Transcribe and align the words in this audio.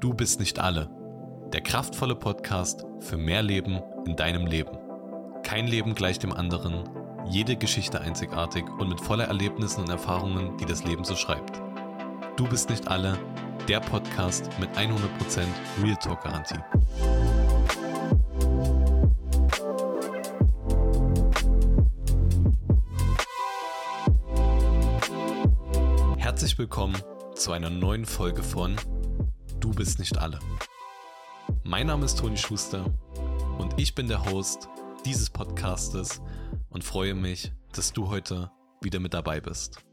Du 0.00 0.14
bist 0.14 0.40
nicht 0.40 0.58
alle. 0.58 0.88
Der 1.52 1.60
kraftvolle 1.60 2.14
Podcast 2.14 2.86
für 3.00 3.18
mehr 3.18 3.42
Leben 3.42 3.82
in 4.06 4.16
deinem 4.16 4.46
Leben. 4.46 4.78
Kein 5.42 5.66
Leben 5.66 5.94
gleich 5.94 6.18
dem 6.18 6.32
anderen, 6.32 6.88
jede 7.28 7.54
Geschichte 7.54 8.00
einzigartig 8.00 8.64
und 8.78 8.88
mit 8.88 8.98
voller 8.98 9.26
Erlebnissen 9.26 9.82
und 9.82 9.90
Erfahrungen, 9.90 10.56
die 10.56 10.64
das 10.64 10.84
Leben 10.84 11.04
so 11.04 11.16
schreibt. 11.16 11.60
Du 12.38 12.48
bist 12.48 12.70
nicht 12.70 12.88
alle. 12.88 13.18
Der 13.68 13.80
Podcast 13.80 14.48
mit 14.58 14.70
100% 14.70 14.96
Real 15.82 15.96
Talk 15.96 16.22
Garantie. 16.22 16.56
Herzlich 26.16 26.56
willkommen 26.56 26.96
zu 27.34 27.52
einer 27.52 27.68
neuen 27.68 28.06
Folge 28.06 28.42
von 28.42 28.76
Du 29.60 29.74
bist 29.74 29.98
nicht 29.98 30.16
alle. 30.16 30.38
Mein 31.64 31.88
Name 31.88 32.06
ist 32.06 32.18
Toni 32.18 32.38
Schuster 32.38 32.86
und 33.58 33.78
ich 33.78 33.94
bin 33.94 34.08
der 34.08 34.24
Host 34.24 34.70
dieses 35.04 35.28
Podcastes 35.28 36.22
und 36.70 36.82
freue 36.82 37.14
mich, 37.14 37.52
dass 37.72 37.92
du 37.92 38.08
heute 38.08 38.50
wieder 38.80 39.00
mit 39.00 39.12
dabei 39.12 39.38
bist. 39.38 39.84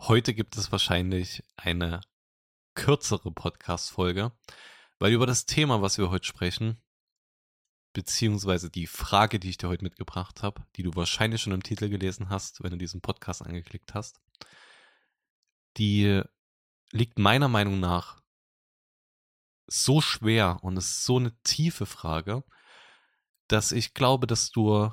Heute 0.00 0.34
gibt 0.34 0.56
es 0.56 0.72
wahrscheinlich 0.72 1.44
eine 1.54 2.00
kürzere 2.74 3.30
Podcast-Folge, 3.30 4.32
weil 4.98 5.12
über 5.12 5.26
das 5.26 5.46
Thema, 5.46 5.82
was 5.82 5.96
wir 5.96 6.10
heute 6.10 6.26
sprechen, 6.26 6.82
beziehungsweise 7.92 8.68
die 8.68 8.88
Frage, 8.88 9.38
die 9.38 9.50
ich 9.50 9.58
dir 9.58 9.68
heute 9.68 9.84
mitgebracht 9.84 10.42
habe, 10.42 10.66
die 10.74 10.82
du 10.82 10.96
wahrscheinlich 10.96 11.40
schon 11.40 11.52
im 11.52 11.62
Titel 11.62 11.88
gelesen 11.88 12.30
hast, 12.30 12.64
wenn 12.64 12.72
du 12.72 12.78
diesen 12.78 13.00
Podcast 13.00 13.46
angeklickt 13.46 13.94
hast, 13.94 14.20
die 15.76 16.24
liegt 16.92 17.18
meiner 17.18 17.48
Meinung 17.48 17.80
nach 17.80 18.20
so 19.66 20.00
schwer 20.00 20.58
und 20.62 20.76
ist 20.76 21.04
so 21.04 21.18
eine 21.18 21.36
tiefe 21.42 21.86
Frage, 21.86 22.44
dass 23.48 23.72
ich 23.72 23.94
glaube, 23.94 24.26
dass 24.26 24.50
du 24.50 24.92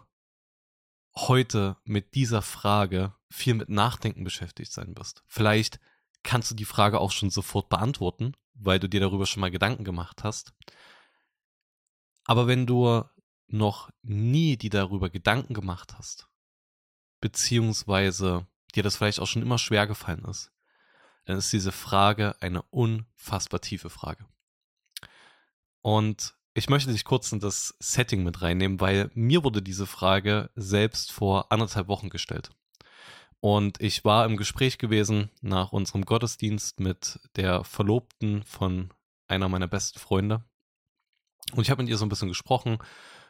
heute 1.15 1.77
mit 1.83 2.13
dieser 2.13 2.41
Frage 2.41 3.15
viel 3.31 3.55
mit 3.55 3.69
Nachdenken 3.69 4.23
beschäftigt 4.23 4.71
sein 4.71 4.95
wirst. 4.95 5.23
Vielleicht 5.27 5.79
kannst 6.23 6.51
du 6.51 6.55
die 6.55 6.65
Frage 6.65 6.99
auch 6.99 7.11
schon 7.11 7.29
sofort 7.29 7.69
beantworten, 7.69 8.33
weil 8.53 8.79
du 8.79 8.87
dir 8.87 8.99
darüber 8.99 9.25
schon 9.25 9.41
mal 9.41 9.51
Gedanken 9.51 9.83
gemacht 9.83 10.23
hast. 10.23 10.53
Aber 12.25 12.47
wenn 12.47 12.67
du 12.67 13.03
noch 13.47 13.89
nie 14.01 14.57
die 14.57 14.69
darüber 14.69 15.09
Gedanken 15.09 15.53
gemacht 15.53 15.97
hast, 15.97 16.27
beziehungsweise 17.21 18.47
dir 18.75 18.83
das 18.83 18.97
vielleicht 18.97 19.19
auch 19.19 19.27
schon 19.27 19.41
immer 19.41 19.57
schwer 19.57 19.87
gefallen 19.87 20.25
ist, 20.25 20.51
dann 21.27 21.37
ist 21.37 21.51
diese 21.51 21.73
Frage 21.73 22.35
eine 22.39 22.61
unfassbar 22.61 23.59
tiefe 23.59 23.89
Frage. 23.89 24.25
Und 25.81 26.35
ich 26.53 26.69
möchte 26.69 26.91
dich 26.91 27.03
kurz 27.03 27.31
in 27.33 27.41
das 27.41 27.75
Setting 27.79 28.23
mit 28.23 28.41
reinnehmen, 28.41 28.79
weil 28.79 29.11
mir 29.13 29.43
wurde 29.43 29.61
diese 29.61 29.85
Frage 29.85 30.49
selbst 30.55 31.11
vor 31.11 31.51
anderthalb 31.51 31.89
Wochen 31.89 32.09
gestellt. 32.09 32.49
Und 33.41 33.81
ich 33.81 34.05
war 34.05 34.25
im 34.25 34.37
Gespräch 34.37 34.77
gewesen 34.77 35.29
nach 35.41 35.73
unserem 35.73 36.05
Gottesdienst 36.05 36.79
mit 36.79 37.19
der 37.35 37.65
Verlobten 37.65 38.43
von 38.43 38.93
einer 39.27 39.49
meiner 39.49 39.67
besten 39.67 39.99
Freunde. 39.99 40.45
Und 41.51 41.63
ich 41.63 41.69
habe 41.69 41.83
mit 41.83 41.89
ihr 41.89 41.97
so 41.97 42.05
ein 42.05 42.09
bisschen 42.09 42.29
gesprochen, 42.29 42.77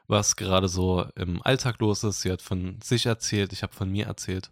was 0.06 0.36
gerade 0.36 0.70
so 0.70 1.02
im 1.16 1.42
Alltag 1.42 1.80
los 1.80 2.04
ist. 2.04 2.22
Sie 2.22 2.32
hat 2.32 2.44
von 2.44 2.80
sich 2.82 3.08
erzählt, 3.08 3.54
ich 3.54 3.64
habe 3.64 3.73
von 3.73 3.92
mir 3.92 4.06
erzählt. 4.06 4.52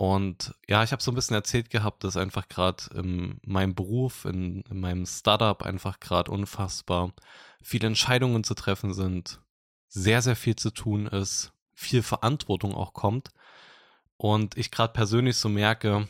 Und 0.00 0.54
ja, 0.66 0.82
ich 0.82 0.92
habe 0.92 1.02
so 1.02 1.10
ein 1.12 1.14
bisschen 1.14 1.34
erzählt 1.34 1.68
gehabt, 1.68 2.04
dass 2.04 2.16
einfach 2.16 2.48
gerade 2.48 2.84
in 2.94 3.38
meinem 3.44 3.74
Beruf, 3.74 4.24
in, 4.24 4.62
in 4.62 4.80
meinem 4.80 5.04
Startup 5.04 5.62
einfach 5.62 6.00
gerade 6.00 6.30
unfassbar 6.30 7.12
viele 7.60 7.88
Entscheidungen 7.88 8.42
zu 8.42 8.54
treffen 8.54 8.94
sind, 8.94 9.42
sehr, 9.88 10.22
sehr 10.22 10.36
viel 10.36 10.56
zu 10.56 10.70
tun 10.70 11.06
ist, 11.06 11.52
viel 11.74 12.02
Verantwortung 12.02 12.74
auch 12.74 12.94
kommt. 12.94 13.28
Und 14.16 14.56
ich 14.56 14.70
gerade 14.70 14.94
persönlich 14.94 15.36
so 15.36 15.50
merke, 15.50 16.08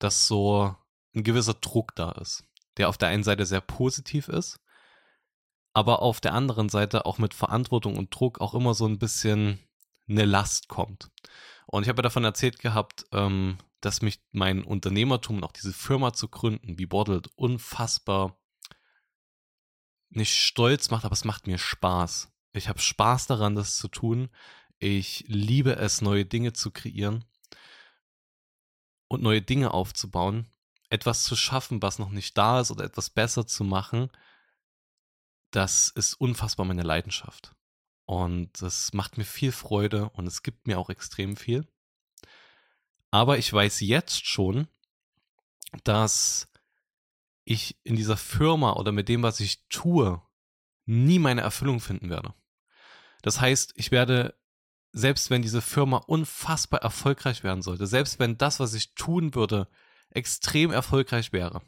dass 0.00 0.26
so 0.26 0.74
ein 1.14 1.22
gewisser 1.22 1.54
Druck 1.54 1.94
da 1.94 2.10
ist, 2.10 2.42
der 2.76 2.88
auf 2.88 2.98
der 2.98 3.10
einen 3.10 3.22
Seite 3.22 3.46
sehr 3.46 3.60
positiv 3.60 4.26
ist, 4.26 4.58
aber 5.74 6.02
auf 6.02 6.20
der 6.20 6.34
anderen 6.34 6.70
Seite 6.70 7.06
auch 7.06 7.18
mit 7.18 7.34
Verantwortung 7.34 7.98
und 7.98 8.12
Druck 8.12 8.40
auch 8.40 8.54
immer 8.54 8.74
so 8.74 8.84
ein 8.84 8.98
bisschen 8.98 9.60
eine 10.08 10.24
Last 10.24 10.66
kommt. 10.66 11.12
Und 11.70 11.82
ich 11.82 11.88
habe 11.90 11.98
ja 11.98 12.04
davon 12.04 12.24
erzählt 12.24 12.58
gehabt, 12.58 13.04
ähm, 13.12 13.58
dass 13.82 14.00
mich 14.00 14.20
mein 14.32 14.64
Unternehmertum 14.64 15.36
und 15.36 15.44
auch 15.44 15.52
diese 15.52 15.74
Firma 15.74 16.14
zu 16.14 16.28
gründen, 16.28 16.78
wie 16.78 16.86
Bottled, 16.86 17.28
unfassbar 17.36 18.40
nicht 20.08 20.34
stolz 20.34 20.90
macht, 20.90 21.04
aber 21.04 21.12
es 21.12 21.26
macht 21.26 21.46
mir 21.46 21.58
Spaß. 21.58 22.32
Ich 22.54 22.70
habe 22.70 22.78
Spaß 22.78 23.26
daran, 23.26 23.54
das 23.54 23.76
zu 23.76 23.88
tun. 23.88 24.30
Ich 24.78 25.24
liebe 25.28 25.76
es, 25.76 26.00
neue 26.00 26.24
Dinge 26.24 26.54
zu 26.54 26.70
kreieren 26.70 27.26
und 29.08 29.22
neue 29.22 29.42
Dinge 29.42 29.72
aufzubauen. 29.72 30.50
Etwas 30.88 31.24
zu 31.24 31.36
schaffen, 31.36 31.82
was 31.82 31.98
noch 31.98 32.10
nicht 32.10 32.38
da 32.38 32.60
ist 32.60 32.70
oder 32.70 32.84
etwas 32.84 33.10
besser 33.10 33.46
zu 33.46 33.62
machen, 33.62 34.10
das 35.50 35.90
ist 35.90 36.14
unfassbar 36.14 36.64
meine 36.64 36.82
Leidenschaft. 36.82 37.54
Und 38.08 38.62
das 38.62 38.94
macht 38.94 39.18
mir 39.18 39.24
viel 39.26 39.52
Freude 39.52 40.08
und 40.14 40.26
es 40.26 40.42
gibt 40.42 40.66
mir 40.66 40.78
auch 40.78 40.88
extrem 40.88 41.36
viel. 41.36 41.68
Aber 43.10 43.36
ich 43.36 43.52
weiß 43.52 43.80
jetzt 43.80 44.26
schon, 44.26 44.66
dass 45.84 46.48
ich 47.44 47.76
in 47.84 47.96
dieser 47.96 48.16
Firma 48.16 48.72
oder 48.76 48.92
mit 48.92 49.10
dem, 49.10 49.22
was 49.22 49.40
ich 49.40 49.68
tue, 49.68 50.22
nie 50.86 51.18
meine 51.18 51.42
Erfüllung 51.42 51.80
finden 51.80 52.08
werde. 52.08 52.32
Das 53.20 53.42
heißt, 53.42 53.74
ich 53.76 53.90
werde, 53.90 54.34
selbst 54.92 55.28
wenn 55.28 55.42
diese 55.42 55.60
Firma 55.60 55.98
unfassbar 55.98 56.80
erfolgreich 56.80 57.44
werden 57.44 57.60
sollte, 57.60 57.86
selbst 57.86 58.18
wenn 58.18 58.38
das, 58.38 58.58
was 58.58 58.72
ich 58.72 58.94
tun 58.94 59.34
würde, 59.34 59.68
extrem 60.08 60.70
erfolgreich 60.70 61.34
wäre, 61.34 61.60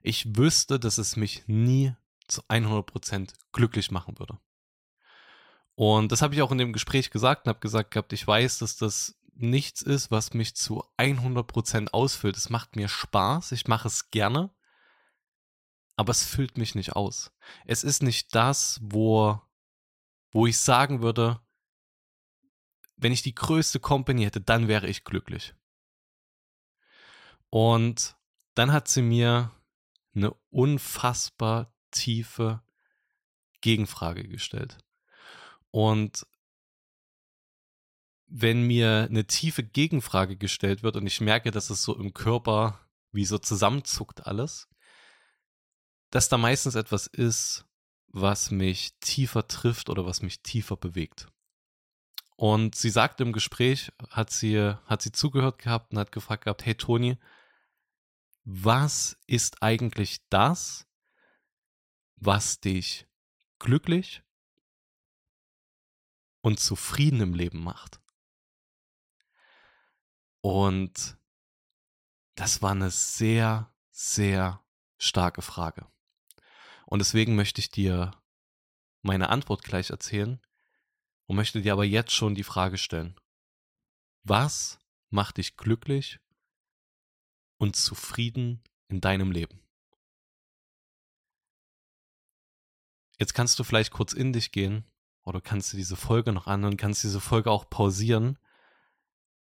ich 0.00 0.34
wüsste, 0.34 0.80
dass 0.80 0.96
es 0.96 1.16
mich 1.16 1.46
nie 1.46 1.94
zu 2.26 2.40
100% 2.48 3.34
glücklich 3.52 3.90
machen 3.90 4.18
würde. 4.18 4.38
Und 5.74 6.12
das 6.12 6.22
habe 6.22 6.34
ich 6.34 6.42
auch 6.42 6.52
in 6.52 6.58
dem 6.58 6.72
Gespräch 6.72 7.10
gesagt 7.10 7.46
und 7.46 7.50
habe 7.50 7.60
gesagt 7.60 7.90
gehabt, 7.92 8.12
ich 8.12 8.26
weiß, 8.26 8.58
dass 8.58 8.76
das 8.76 9.18
nichts 9.34 9.82
ist, 9.82 10.10
was 10.10 10.34
mich 10.34 10.54
zu 10.54 10.84
100% 10.98 11.88
ausfüllt. 11.90 12.36
Es 12.36 12.50
macht 12.50 12.76
mir 12.76 12.88
Spaß, 12.88 13.52
ich 13.52 13.66
mache 13.66 13.88
es 13.88 14.10
gerne, 14.10 14.54
aber 15.96 16.10
es 16.10 16.24
füllt 16.24 16.58
mich 16.58 16.74
nicht 16.74 16.94
aus. 16.94 17.32
Es 17.64 17.84
ist 17.84 18.02
nicht 18.02 18.34
das, 18.34 18.80
wo, 18.82 19.40
wo 20.30 20.46
ich 20.46 20.58
sagen 20.58 21.02
würde, 21.02 21.40
wenn 22.96 23.12
ich 23.12 23.22
die 23.22 23.34
größte 23.34 23.80
Company 23.80 24.24
hätte, 24.24 24.40
dann 24.40 24.68
wäre 24.68 24.86
ich 24.86 25.04
glücklich. 25.04 25.54
Und 27.50 28.16
dann 28.54 28.72
hat 28.72 28.88
sie 28.88 29.02
mir 29.02 29.50
eine 30.14 30.32
unfassbar 30.50 31.74
tiefe 31.90 32.62
Gegenfrage 33.60 34.28
gestellt. 34.28 34.78
Und 35.72 36.26
wenn 38.26 38.62
mir 38.66 39.08
eine 39.10 39.26
tiefe 39.26 39.62
Gegenfrage 39.62 40.36
gestellt 40.36 40.82
wird 40.82 40.96
und 40.96 41.06
ich 41.06 41.20
merke, 41.20 41.50
dass 41.50 41.70
es 41.70 41.82
so 41.82 41.96
im 41.98 42.14
Körper 42.14 42.78
wie 43.10 43.24
so 43.24 43.38
zusammenzuckt 43.38 44.26
alles, 44.26 44.68
dass 46.10 46.28
da 46.28 46.38
meistens 46.38 46.74
etwas 46.74 47.06
ist, 47.06 47.66
was 48.08 48.50
mich 48.50 48.98
tiefer 49.00 49.48
trifft 49.48 49.88
oder 49.88 50.04
was 50.06 50.22
mich 50.22 50.42
tiefer 50.42 50.76
bewegt. 50.76 51.28
Und 52.36 52.74
sie 52.74 52.90
sagte 52.90 53.22
im 53.22 53.32
Gespräch, 53.32 53.92
hat 54.10 54.30
sie, 54.30 54.58
hat 54.86 55.00
sie 55.00 55.12
zugehört 55.12 55.58
gehabt 55.58 55.92
und 55.92 55.98
hat 55.98 56.12
gefragt 56.12 56.44
gehabt, 56.44 56.66
hey 56.66 56.74
Toni, 56.74 57.16
was 58.44 59.18
ist 59.26 59.62
eigentlich 59.62 60.18
das, 60.28 60.86
was 62.16 62.60
dich 62.60 63.06
glücklich 63.58 64.22
und 66.42 66.60
zufrieden 66.60 67.20
im 67.20 67.34
Leben 67.34 67.62
macht. 67.62 68.00
Und 70.42 71.16
das 72.34 72.60
war 72.60 72.72
eine 72.72 72.90
sehr, 72.90 73.72
sehr 73.90 74.62
starke 74.98 75.40
Frage. 75.40 75.86
Und 76.84 76.98
deswegen 76.98 77.36
möchte 77.36 77.60
ich 77.60 77.70
dir 77.70 78.10
meine 79.02 79.30
Antwort 79.30 79.62
gleich 79.62 79.90
erzählen 79.90 80.40
und 81.26 81.36
möchte 81.36 81.62
dir 81.62 81.72
aber 81.72 81.84
jetzt 81.84 82.12
schon 82.12 82.34
die 82.34 82.44
Frage 82.44 82.76
stellen. 82.76 83.16
Was 84.24 84.78
macht 85.10 85.38
dich 85.38 85.56
glücklich 85.56 86.20
und 87.58 87.76
zufrieden 87.76 88.62
in 88.88 89.00
deinem 89.00 89.30
Leben? 89.30 89.60
Jetzt 93.18 93.34
kannst 93.34 93.58
du 93.58 93.64
vielleicht 93.64 93.92
kurz 93.92 94.12
in 94.12 94.32
dich 94.32 94.50
gehen 94.50 94.91
oder 95.24 95.40
kannst 95.40 95.72
du 95.72 95.76
diese 95.76 95.96
Folge 95.96 96.32
noch 96.32 96.46
anhören, 96.46 96.76
kannst 96.76 97.04
diese 97.04 97.20
Folge 97.20 97.50
auch 97.50 97.68
pausieren, 97.68 98.38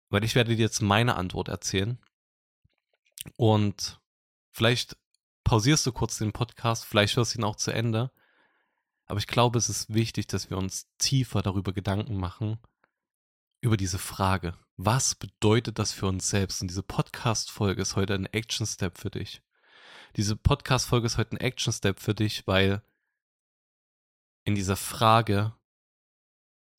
weil 0.08 0.24
ich 0.24 0.34
werde 0.34 0.56
dir 0.56 0.62
jetzt 0.62 0.80
meine 0.80 1.16
Antwort 1.16 1.48
erzählen. 1.48 1.98
Und 3.36 4.00
vielleicht 4.52 4.96
pausierst 5.44 5.86
du 5.86 5.92
kurz 5.92 6.18
den 6.18 6.32
Podcast, 6.32 6.84
vielleicht 6.84 7.16
hörst 7.16 7.34
du 7.34 7.38
ihn 7.38 7.44
auch 7.44 7.56
zu 7.56 7.72
Ende. 7.72 8.10
Aber 9.06 9.18
ich 9.18 9.26
glaube, 9.26 9.58
es 9.58 9.68
ist 9.68 9.92
wichtig, 9.92 10.26
dass 10.26 10.50
wir 10.50 10.56
uns 10.56 10.88
tiefer 10.98 11.42
darüber 11.42 11.72
Gedanken 11.72 12.16
machen, 12.16 12.58
über 13.60 13.76
diese 13.76 13.98
Frage. 13.98 14.56
Was 14.76 15.14
bedeutet 15.14 15.78
das 15.78 15.92
für 15.92 16.06
uns 16.06 16.28
selbst? 16.28 16.60
Und 16.60 16.68
diese 16.68 16.82
Podcast-Folge 16.82 17.82
ist 17.82 17.96
heute 17.96 18.14
ein 18.14 18.26
Action-Step 18.26 18.98
für 18.98 19.10
dich. 19.10 19.42
Diese 20.16 20.36
Podcast-Folge 20.36 21.06
ist 21.06 21.18
heute 21.18 21.32
ein 21.36 21.40
Action-Step 21.40 22.00
für 22.00 22.14
dich, 22.14 22.46
weil 22.46 22.82
in 24.44 24.54
dieser 24.54 24.76
Frage 24.76 25.54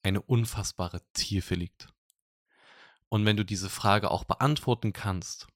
eine 0.07 0.21
unfassbare 0.21 1.01
Tiefe 1.13 1.56
liegt. 1.56 1.89
Und 3.09 3.25
wenn 3.25 3.38
du 3.38 3.45
diese 3.45 3.69
Frage 3.69 4.12
auch 4.12 4.24
beantworten 4.24 4.94
kannst, 4.94 5.48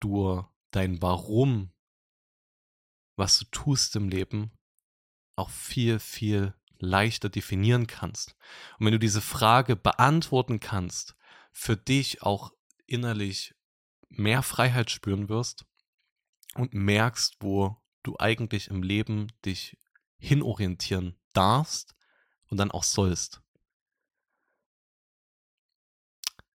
du 0.00 0.44
dein 0.70 1.02
Warum, 1.02 1.72
was 3.16 3.38
du 3.38 3.44
tust 3.46 3.94
im 3.96 4.08
Leben, 4.08 4.52
auch 5.36 5.50
viel, 5.50 5.98
viel 5.98 6.54
leichter 6.78 7.28
definieren 7.28 7.86
kannst. 7.86 8.34
Und 8.78 8.86
wenn 8.86 8.92
du 8.92 8.98
diese 8.98 9.20
Frage 9.20 9.76
beantworten 9.76 10.60
kannst, 10.60 11.16
für 11.52 11.76
dich 11.76 12.22
auch 12.22 12.52
innerlich 12.86 13.54
mehr 14.08 14.42
Freiheit 14.42 14.90
spüren 14.90 15.28
wirst 15.28 15.64
und 16.54 16.74
merkst, 16.74 17.36
wo 17.40 17.76
du 18.02 18.16
eigentlich 18.18 18.68
im 18.68 18.82
Leben 18.82 19.28
dich 19.44 19.78
hinorientieren 20.18 21.18
darfst 21.32 21.94
und 22.46 22.58
dann 22.58 22.70
auch 22.70 22.84
sollst. 22.84 23.41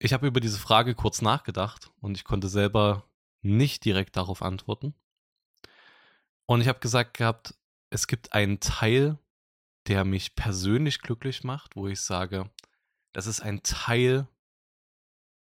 Ich 0.05 0.13
habe 0.13 0.27
über 0.27 0.41
diese 0.41 0.59
Frage 0.59 0.97
kurz 0.97 1.23
nachgedacht 1.23 1.93
und 2.01 2.17
ich 2.17 2.25
konnte 2.25 2.49
selber 2.49 3.09
nicht 3.41 3.85
direkt 3.85 4.17
darauf 4.17 4.43
antworten. 4.43 4.95
Und 6.45 6.61
ich 6.61 6.67
habe 6.67 6.81
gesagt 6.81 7.17
gehabt, 7.17 7.55
es 7.89 8.09
gibt 8.09 8.33
einen 8.33 8.59
Teil, 8.59 9.17
der 9.87 10.05
mich 10.05 10.35
persönlich 10.35 11.03
glücklich 11.03 11.45
macht, 11.45 11.77
wo 11.77 11.87
ich 11.87 12.01
sage, 12.01 12.51
das 13.13 13.29
ist 13.29 13.43
ein 13.43 13.63
Teil 13.63 14.27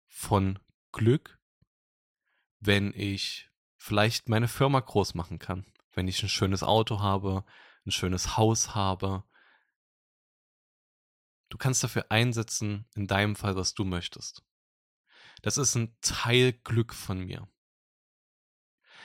von 0.08 0.58
Glück, 0.94 1.38
wenn 2.60 2.92
ich 2.96 3.52
vielleicht 3.78 4.30
meine 4.30 4.48
Firma 4.48 4.80
groß 4.80 5.14
machen 5.14 5.38
kann, 5.38 5.64
wenn 5.94 6.08
ich 6.08 6.24
ein 6.24 6.30
schönes 6.30 6.64
Auto 6.64 7.02
habe, 7.02 7.46
ein 7.86 7.92
schönes 7.92 8.36
Haus 8.36 8.74
habe. 8.74 9.24
Du 11.50 11.58
kannst 11.58 11.84
dafür 11.84 12.12
einsetzen, 12.12 12.86
in 12.96 13.08
deinem 13.08 13.36
Fall, 13.36 13.56
was 13.56 13.74
du 13.74 13.84
möchtest. 13.84 14.44
Das 15.42 15.58
ist 15.58 15.76
ein 15.76 15.96
Teil 16.02 16.54
Glück 16.54 16.94
von 16.94 17.20
mir. 17.20 17.48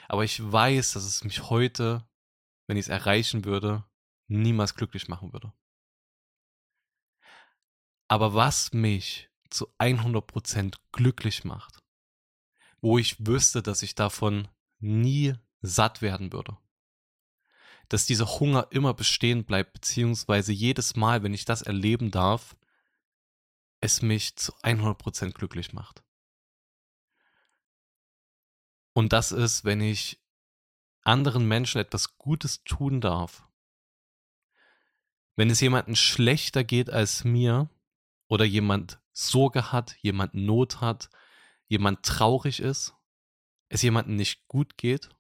Aber 0.09 0.25
ich 0.25 0.41
weiß, 0.41 0.93
dass 0.93 1.05
es 1.05 1.25
mich 1.25 1.49
heute, 1.49 2.07
wenn 2.67 2.77
ich 2.77 2.87
es 2.87 2.91
erreichen 2.91 3.45
würde, 3.45 3.85
niemals 4.29 4.75
glücklich 4.75 5.09
machen 5.09 5.33
würde. 5.33 5.53
Aber 8.09 8.35
was 8.35 8.73
mich 8.73 9.31
zu 9.49 9.73
100% 9.79 10.77
glücklich 10.93 11.45
macht, 11.45 11.83
wo 12.81 12.99
ich 12.99 13.27
wüsste, 13.27 13.63
dass 13.63 13.83
ich 13.83 13.95
davon 13.95 14.49
nie 14.79 15.35
satt 15.63 16.03
werden 16.03 16.33
würde, 16.33 16.59
dass 17.89 18.07
dieser 18.07 18.41
Hunger 18.41 18.69
immer 18.71 18.95
bestehen 18.95 19.45
bleibt, 19.45 19.73
beziehungsweise 19.73 20.53
jedes 20.53 20.97
Mal, 20.97 21.23
wenn 21.23 21.35
ich 21.35 21.45
das 21.45 21.63
erleben 21.63 22.11
darf, 22.11 22.57
es 23.81 24.03
mich 24.03 24.37
zu 24.37 24.53
100% 24.63 25.33
glücklich 25.33 25.73
macht. 25.73 26.03
Und 28.95 29.13
das 29.13 29.33
ist, 29.33 29.65
wenn 29.65 29.81
ich 29.81 30.21
anderen 31.03 31.47
Menschen 31.47 31.81
etwas 31.81 32.17
Gutes 32.17 32.65
tun 32.65 33.01
darf, 33.01 33.47
wenn 35.37 35.51
es 35.51 35.61
jemandem 35.61 35.97
schlechter 35.97 36.65
geht 36.65 36.91
als 36.91 37.25
mir 37.25 37.69
oder 38.29 38.45
jemand 38.45 39.01
Sorge 39.13 39.73
hat, 39.73 39.97
jemand 40.01 40.35
Not 40.35 40.81
hat, 40.81 41.11
jemand 41.67 42.05
traurig 42.05 42.61
ist, 42.61 42.95
es 43.69 43.83
jemandem 43.83 44.17
nicht 44.17 44.47
gut 44.47 44.79
geht 44.79 45.11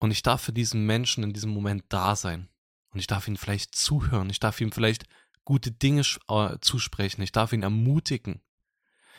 und 0.00 0.10
ich 0.10 0.22
darf 0.22 0.42
für 0.42 0.52
diesen 0.52 0.86
Menschen 0.86 1.22
in 1.22 1.32
diesem 1.32 1.50
Moment 1.52 1.84
da 1.90 2.16
sein 2.16 2.48
und 2.90 2.98
ich 2.98 3.06
darf 3.06 3.28
ihm 3.28 3.36
vielleicht 3.36 3.74
zuhören, 3.76 4.30
ich 4.30 4.40
darf 4.40 4.60
ihm 4.60 4.72
vielleicht 4.72 5.04
gute 5.44 5.70
Dinge 5.70 6.02
äh, 6.28 6.58
zusprechen, 6.60 7.22
ich 7.22 7.32
darf 7.32 7.52
ihn 7.52 7.62
ermutigen, 7.62 8.40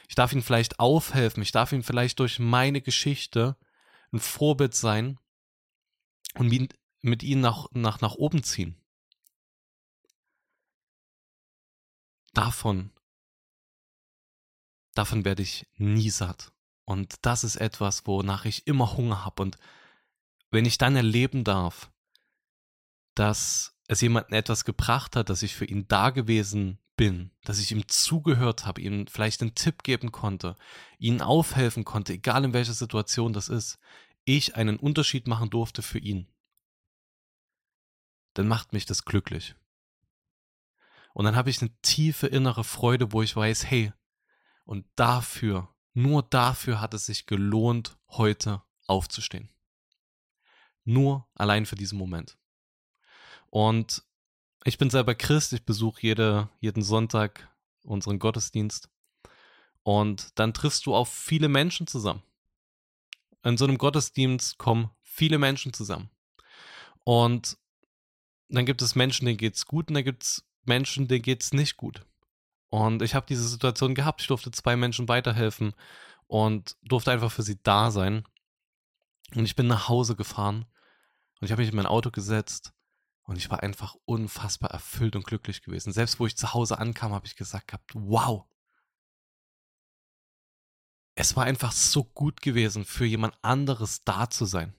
ich 0.09 0.15
darf 0.15 0.33
ihm 0.33 0.43
vielleicht 0.43 0.79
aufhelfen, 0.79 1.41
ich 1.43 1.51
darf 1.51 1.71
ihm 1.71 1.83
vielleicht 1.83 2.19
durch 2.19 2.39
meine 2.39 2.81
Geschichte 2.81 3.55
ein 4.11 4.19
Vorbild 4.19 4.75
sein 4.75 5.17
und 6.33 6.49
mit 7.01 7.23
ihnen 7.23 7.41
nach, 7.41 7.67
nach, 7.71 8.01
nach 8.01 8.15
oben 8.15 8.43
ziehen. 8.43 8.75
Davon, 12.33 12.91
davon 14.93 15.25
werde 15.25 15.43
ich 15.43 15.67
nie 15.77 16.09
satt. 16.09 16.51
Und 16.85 17.15
das 17.21 17.43
ist 17.43 17.57
etwas, 17.57 18.07
wonach 18.07 18.45
ich 18.45 18.67
immer 18.67 18.95
Hunger 18.95 19.25
habe. 19.25 19.43
Und 19.43 19.57
wenn 20.51 20.65
ich 20.65 20.77
dann 20.77 20.95
erleben 20.95 21.43
darf, 21.43 21.91
dass 23.15 23.75
es 23.87 24.01
jemandem 24.01 24.33
etwas 24.33 24.65
gebracht 24.65 25.15
hat, 25.15 25.29
dass 25.29 25.43
ich 25.43 25.55
für 25.55 25.65
ihn 25.65 25.87
da 25.87 26.11
gewesen 26.11 26.79
bin, 26.95 27.31
dass 27.43 27.59
ich 27.59 27.71
ihm 27.71 27.87
zugehört 27.87 28.65
habe, 28.65 28.81
ihm 28.81 29.07
vielleicht 29.07 29.41
einen 29.41 29.55
Tipp 29.55 29.83
geben 29.83 30.11
konnte, 30.11 30.55
ihnen 30.99 31.21
aufhelfen 31.21 31.83
konnte, 31.83 32.13
egal 32.13 32.43
in 32.43 32.53
welcher 32.53 32.73
Situation 32.73 33.33
das 33.33 33.49
ist, 33.49 33.79
ich 34.23 34.55
einen 34.55 34.77
Unterschied 34.77 35.27
machen 35.27 35.49
durfte 35.49 35.81
für 35.81 35.99
ihn, 35.99 36.27
dann 38.33 38.47
macht 38.47 38.71
mich 38.71 38.85
das 38.85 39.03
glücklich. 39.03 39.55
Und 41.13 41.25
dann 41.25 41.35
habe 41.35 41.49
ich 41.49 41.61
eine 41.61 41.75
tiefe 41.81 42.27
innere 42.27 42.63
Freude, 42.63 43.11
wo 43.11 43.21
ich 43.21 43.35
weiß, 43.35 43.65
hey, 43.65 43.91
und 44.63 44.85
dafür, 44.95 45.73
nur 45.93 46.23
dafür 46.23 46.79
hat 46.79 46.93
es 46.93 47.07
sich 47.07 47.25
gelohnt, 47.25 47.97
heute 48.09 48.61
aufzustehen. 48.87 49.49
Nur 50.83 51.27
allein 51.35 51.65
für 51.65 51.75
diesen 51.75 51.97
Moment. 51.97 52.37
Und 53.49 54.03
ich 54.63 54.77
bin 54.77 54.89
selber 54.89 55.15
Christ, 55.15 55.53
ich 55.53 55.65
besuche 55.65 56.01
jede, 56.01 56.49
jeden 56.59 56.83
Sonntag 56.83 57.49
unseren 57.83 58.19
Gottesdienst. 58.19 58.89
Und 59.83 60.37
dann 60.39 60.53
triffst 60.53 60.85
du 60.85 60.93
auf 60.93 61.11
viele 61.11 61.49
Menschen 61.49 61.87
zusammen 61.87 62.23
in 63.43 63.57
so 63.57 63.65
einem 63.65 63.77
Gottesdienst 63.77 64.57
kommen 64.57 64.91
viele 65.01 65.37
Menschen 65.37 65.73
zusammen. 65.73 66.09
Und 67.03 67.57
dann 68.49 68.65
gibt 68.65 68.81
es 68.81 68.95
Menschen, 68.95 69.25
denen 69.25 69.37
geht 69.37 69.55
es 69.55 69.65
gut 69.65 69.87
und 69.89 69.95
dann 69.95 70.03
gibt 70.03 70.23
es 70.23 70.45
Menschen, 70.63 71.07
denen 71.07 71.21
geht 71.21 71.43
es 71.43 71.53
nicht 71.53 71.77
gut. 71.77 72.05
Und 72.69 73.01
ich 73.01 73.15
habe 73.15 73.25
diese 73.27 73.47
Situation 73.47 73.95
gehabt. 73.95 74.21
Ich 74.21 74.27
durfte 74.27 74.51
zwei 74.51 74.75
Menschen 74.75 75.07
weiterhelfen 75.07 75.73
und 76.27 76.77
durfte 76.83 77.11
einfach 77.11 77.31
für 77.31 77.43
sie 77.43 77.61
da 77.63 77.91
sein. 77.91 78.23
Und 79.35 79.45
ich 79.45 79.55
bin 79.55 79.67
nach 79.67 79.89
Hause 79.89 80.15
gefahren 80.15 80.65
und 81.41 81.45
ich 81.45 81.51
habe 81.51 81.63
mich 81.63 81.71
in 81.71 81.75
mein 81.75 81.87
Auto 81.87 82.11
gesetzt 82.11 82.71
und 83.23 83.35
ich 83.35 83.49
war 83.49 83.63
einfach 83.63 83.95
unfassbar 84.05 84.69
erfüllt 84.71 85.15
und 85.15 85.25
glücklich 85.25 85.63
gewesen. 85.63 85.91
Selbst 85.91 86.19
wo 86.19 86.27
ich 86.27 86.37
zu 86.37 86.53
Hause 86.53 86.77
ankam, 86.77 87.13
habe 87.13 87.25
ich 87.25 87.35
gesagt 87.35 87.67
gehabt, 87.67 87.91
wow, 87.95 88.45
es 91.15 91.35
war 91.35 91.45
einfach 91.45 91.71
so 91.71 92.03
gut 92.03 92.41
gewesen, 92.41 92.85
für 92.85 93.05
jemand 93.05 93.35
anderes 93.41 94.03
da 94.03 94.29
zu 94.29 94.45
sein. 94.45 94.75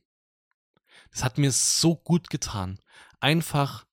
Das 1.10 1.24
hat 1.24 1.36
mir 1.36 1.50
so 1.50 1.96
gut 1.96 2.30
getan, 2.30 2.78
einfach 3.20 3.84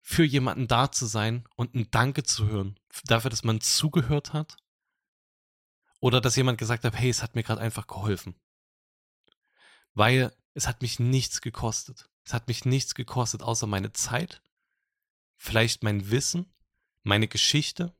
für 0.00 0.24
jemanden 0.24 0.66
da 0.66 0.90
zu 0.90 1.06
sein 1.06 1.46
und 1.54 1.74
ein 1.74 1.90
Danke 1.90 2.24
zu 2.24 2.46
hören, 2.48 2.78
dafür, 3.04 3.30
dass 3.30 3.44
man 3.44 3.60
zugehört 3.60 4.32
hat. 4.32 4.56
Oder 6.00 6.20
dass 6.20 6.36
jemand 6.36 6.58
gesagt 6.58 6.84
hat, 6.84 6.96
hey, 6.96 7.10
es 7.10 7.22
hat 7.22 7.34
mir 7.34 7.42
gerade 7.42 7.60
einfach 7.60 7.86
geholfen. 7.86 8.34
Weil 9.94 10.32
es 10.58 10.66
hat 10.66 10.82
mich 10.82 10.98
nichts 10.98 11.40
gekostet. 11.40 12.10
Es 12.24 12.34
hat 12.34 12.48
mich 12.48 12.64
nichts 12.64 12.96
gekostet, 12.96 13.42
außer 13.42 13.68
meine 13.68 13.92
Zeit, 13.92 14.42
vielleicht 15.36 15.84
mein 15.84 16.10
Wissen, 16.10 16.52
meine 17.04 17.28
Geschichte. 17.28 17.96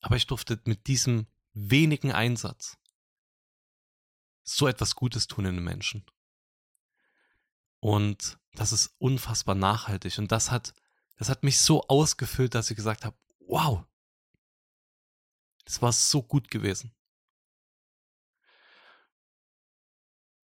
Aber 0.00 0.16
ich 0.16 0.26
durfte 0.26 0.58
mit 0.64 0.86
diesem 0.86 1.26
wenigen 1.52 2.12
Einsatz 2.12 2.78
so 4.42 4.66
etwas 4.66 4.94
Gutes 4.94 5.26
tun 5.26 5.44
in 5.44 5.56
den 5.56 5.64
Menschen. 5.64 6.06
Und 7.78 8.38
das 8.54 8.72
ist 8.72 8.94
unfassbar 8.98 9.54
nachhaltig. 9.54 10.16
Und 10.18 10.32
das 10.32 10.50
hat, 10.50 10.74
das 11.16 11.28
hat 11.28 11.42
mich 11.42 11.60
so 11.60 11.86
ausgefüllt, 11.88 12.54
dass 12.54 12.70
ich 12.70 12.76
gesagt 12.76 13.04
habe, 13.04 13.18
wow, 13.40 13.84
das 15.66 15.82
war 15.82 15.92
so 15.92 16.22
gut 16.22 16.50
gewesen. 16.50 16.94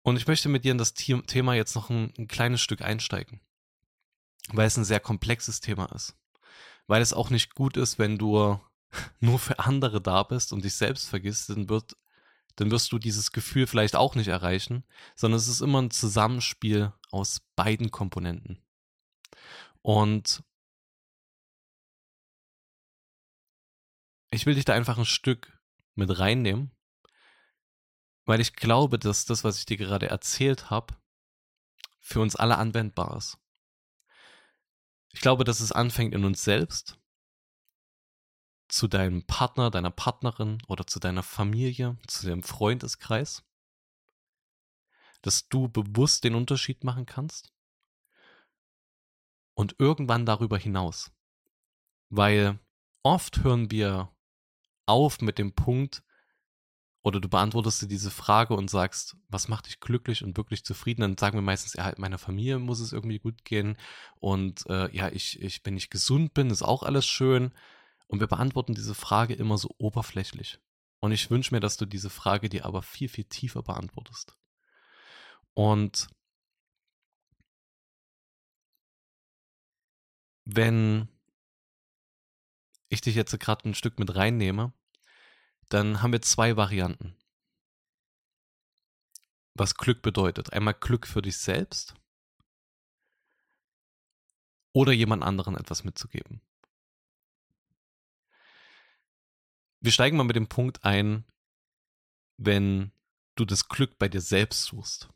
Und 0.05 0.19
ich 0.19 0.27
möchte 0.27 0.51
mit 0.51 0.65
dir 0.65 0.73
in 0.73 0.79
das 0.79 0.93
Thema 0.93 1.55
jetzt 1.55 1.75
noch 1.75 1.89
ein, 1.89 2.13
ein 2.19 2.29
kleines 2.29 2.61
Stück 2.61 2.83
einsteigen, 2.83 3.41
weil 4.49 4.67
es 4.67 4.77
ein 4.77 4.85
sehr 4.85 5.01
komplexes 5.01 5.61
Thema 5.61 5.87
ist. 5.87 6.15
Weil 6.87 7.01
es 7.01 7.15
auch 7.15 7.31
nicht 7.31 7.55
gut 7.55 7.79
ist, 7.79 7.99
wenn 7.99 8.19
du 8.19 8.61
nur 9.21 9.39
für 9.39 9.59
andere 9.59 10.03
da 10.03 10.23
bist 10.23 10.53
und 10.53 10.63
dich 10.63 10.75
selbst 10.75 11.09
vergisst, 11.09 11.49
dann 11.49 11.69
wird 11.71 11.97
dann 12.57 12.71
wirst 12.71 12.93
du 12.93 12.99
dieses 12.99 13.33
Gefühl 13.33 13.67
vielleicht 13.67 13.97
auch 13.97 14.15
nicht 14.15 14.29
erreichen, 14.29 14.85
sondern 15.17 15.39
es 15.39 15.49
ist 15.49 15.61
immer 15.61 15.83
ein 15.83 15.91
Zusammenspiel 15.91 16.93
aus 17.11 17.41
beiden 17.57 17.91
Komponenten. 17.91 18.63
Und 19.83 20.45
ich 24.31 24.47
will 24.47 24.55
dich 24.55 24.65
da 24.65 24.73
einfach 24.73 24.99
ein 24.99 25.05
Stück 25.05 25.59
mit 25.97 26.17
reinnehmen, 26.17 26.71
weil 28.25 28.41
ich 28.41 28.55
glaube, 28.55 28.99
dass 28.99 29.25
das, 29.25 29.45
was 29.45 29.59
ich 29.59 29.67
dir 29.67 29.77
gerade 29.77 30.09
erzählt 30.09 30.71
habe, 30.71 30.95
für 32.01 32.21
uns 32.21 32.37
alle 32.37 32.59
anwendbar 32.59 33.17
ist. 33.17 33.39
Ich 35.13 35.21
glaube, 35.21 35.45
dass 35.45 35.61
es 35.61 35.73
anfängt 35.73 36.15
in 36.15 36.25
uns 36.25 36.43
selbst, 36.45 36.99
zu 38.69 38.89
deinem 38.89 39.25
Partner, 39.27 39.71
deiner 39.71 39.91
Partnerin 39.91 40.59
oder 40.69 40.87
zu 40.87 40.99
deiner 40.99 41.23
Familie, 41.23 41.99
zu 42.07 42.27
deinem 42.27 42.43
Freundeskreis, 42.43 43.45
dass 45.23 45.49
du 45.49 45.69
bewusst 45.69 46.25
den 46.25 46.35
Unterschied 46.35 46.85
machen 46.85 47.07
kannst 47.07 47.53
und 49.55 49.77
irgendwann 49.79 50.27
darüber 50.27 50.59
hinaus. 50.59 51.13
Weil 52.11 52.59
oft 53.03 53.43
hören 53.43 53.71
wir 53.71 54.15
auf 54.87 55.21
mit 55.21 55.39
dem 55.39 55.55
Punkt, 55.55 56.04
oder 57.05 57.21
du 57.21 57.29
beantwortest 57.29 57.83
dir 57.83 57.87
diese 57.87 58.11
Frage 58.11 58.55
und 58.55 58.71
sagst, 58.71 59.17
was 59.29 59.49
macht 59.49 59.67
dich 59.67 59.79
glücklich 59.79 60.25
und 60.25 60.39
wirklich 60.39 60.65
zufrieden? 60.65 61.03
Dann 61.03 61.19
sagen 61.19 61.37
wir 61.37 61.43
meistens, 61.43 61.75
ja, 61.75 61.93
meiner 61.99 62.17
Familie 62.17 62.59
muss 62.59 62.81
es 62.81 62.95
irgendwie 62.95 63.19
gut 63.19 63.45
gehen 63.45 63.77
und 64.21 64.67
äh, 64.71 64.91
ja, 64.97 65.11
ich, 65.11 65.41
ich, 65.43 65.61
wenn 65.65 65.77
ich 65.77 65.91
gesund 65.91 66.33
bin, 66.33 66.49
ist 66.49 66.63
auch 66.63 66.83
alles 66.83 67.05
schön. 67.05 67.53
Und 68.07 68.21
wir 68.21 68.27
beantworten 68.27 68.75
diese 68.75 68.95
Frage 68.95 69.35
immer 69.35 69.59
so 69.59 69.75
oberflächlich. 69.79 70.59
Und 71.01 71.13
ich 71.13 71.31
wünsche 71.31 71.55
mir, 71.55 71.61
dass 71.61 71.77
du 71.77 71.85
diese 71.85 72.09
Frage 72.09 72.49
dir 72.49 72.65
aber 72.65 72.83
viel, 72.83 73.09
viel 73.11 73.25
tiefer 73.25 73.63
beantwortest. 73.63 74.39
Und 75.53 76.09
wenn 80.47 81.09
ich 82.89 83.03
dich 83.03 83.15
jetzt 83.15 83.39
gerade 83.39 83.69
ein 83.69 83.75
Stück 83.75 83.99
mit 83.99 84.15
reinnehme, 84.15 84.73
dann 85.69 86.03
haben 86.03 86.13
wir 86.13 86.23
zwei 86.23 86.57
Varianten. 86.57 87.17
Was 89.55 89.77
Glück 89.77 90.03
bedeutet. 90.03 90.53
Einmal 90.53 90.75
Glück 90.75 91.07
für 91.07 91.23
dich 91.23 91.39
selbst 91.39 91.95
oder 94.73 94.93
jemand 94.93 95.23
anderen 95.23 95.57
etwas 95.57 95.85
mitzugeben. 95.85 96.41
Wir 99.81 99.93
steigen 99.93 100.17
mal 100.17 100.25
mit 100.25 100.37
dem 100.37 100.49
Punkt 100.49 100.85
ein, 100.85 101.25
wenn 102.37 102.91
du 103.37 103.45
das 103.45 103.69
Glück 103.69 103.99
bei 103.99 104.09
dir 104.09 104.21
selbst 104.21 104.65
suchst. 104.65 105.09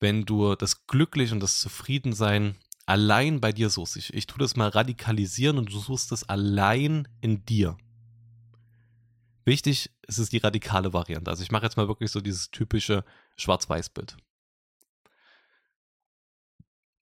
Wenn 0.00 0.24
du 0.24 0.54
das 0.54 0.86
Glücklich 0.86 1.32
und 1.32 1.40
das 1.40 1.60
Zufriedensein 1.60 2.56
allein 2.86 3.40
bei 3.40 3.52
dir 3.52 3.70
suchst. 3.70 3.96
Ich, 3.96 4.14
ich 4.14 4.26
tue 4.26 4.38
das 4.38 4.56
mal 4.56 4.68
radikalisieren 4.68 5.58
und 5.58 5.72
du 5.72 5.78
suchst 5.78 6.12
es 6.12 6.28
allein 6.28 7.08
in 7.20 7.44
dir. 7.44 7.76
Wichtig 9.44 9.90
ist 10.02 10.18
es 10.18 10.28
die 10.28 10.38
radikale 10.38 10.92
Variante. 10.92 11.30
Also 11.30 11.42
ich 11.42 11.50
mache 11.50 11.64
jetzt 11.64 11.76
mal 11.76 11.88
wirklich 11.88 12.10
so 12.10 12.20
dieses 12.20 12.50
typische 12.50 13.04
Schwarz-Weiß-Bild. 13.36 14.16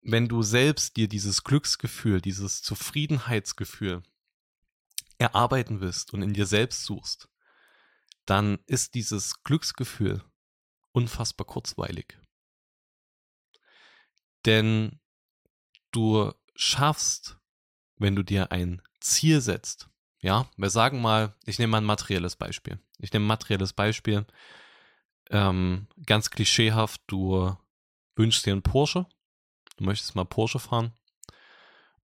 Wenn 0.02 0.28
du 0.28 0.42
selbst 0.42 0.96
dir 0.96 1.08
dieses 1.08 1.44
Glücksgefühl, 1.44 2.22
dieses 2.22 2.62
Zufriedenheitsgefühl 2.62 4.02
erarbeiten 5.18 5.80
willst 5.80 6.14
und 6.14 6.22
in 6.22 6.32
dir 6.32 6.46
selbst 6.46 6.84
suchst, 6.84 7.28
dann 8.24 8.58
ist 8.66 8.94
dieses 8.94 9.42
Glücksgefühl 9.42 10.24
unfassbar 10.92 11.46
kurzweilig. 11.46 12.18
Denn 14.46 14.98
du 15.90 16.32
schaffst, 16.54 17.38
wenn 17.96 18.16
du 18.16 18.22
dir 18.22 18.50
ein 18.50 18.80
Ziel 19.00 19.42
setzt, 19.42 19.89
ja, 20.20 20.46
wir 20.56 20.70
sagen 20.70 21.00
mal, 21.00 21.34
ich 21.46 21.58
nehme 21.58 21.72
mal 21.72 21.78
ein 21.78 21.84
materielles 21.84 22.36
Beispiel. 22.36 22.78
Ich 22.98 23.12
nehme 23.12 23.24
ein 23.24 23.28
materielles 23.28 23.72
Beispiel. 23.72 24.26
Ähm, 25.30 25.86
ganz 26.04 26.30
klischeehaft, 26.30 27.00
du 27.06 27.56
wünschst 28.16 28.44
dir 28.44 28.52
einen 28.52 28.62
Porsche. 28.62 29.06
Du 29.76 29.84
möchtest 29.84 30.14
mal 30.14 30.24
Porsche 30.24 30.58
fahren. 30.58 30.92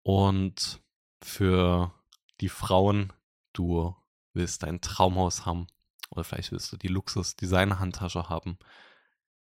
Und 0.02 0.80
für 1.22 1.92
die 2.40 2.48
Frauen, 2.48 3.12
du 3.52 3.96
willst 4.32 4.62
dein 4.62 4.80
Traumhaus 4.80 5.44
haben. 5.46 5.66
Oder 6.10 6.22
vielleicht 6.22 6.52
willst 6.52 6.70
du 6.72 6.76
die 6.76 6.88
Luxus-Designer-Handtasche 6.88 8.28
haben. 8.28 8.58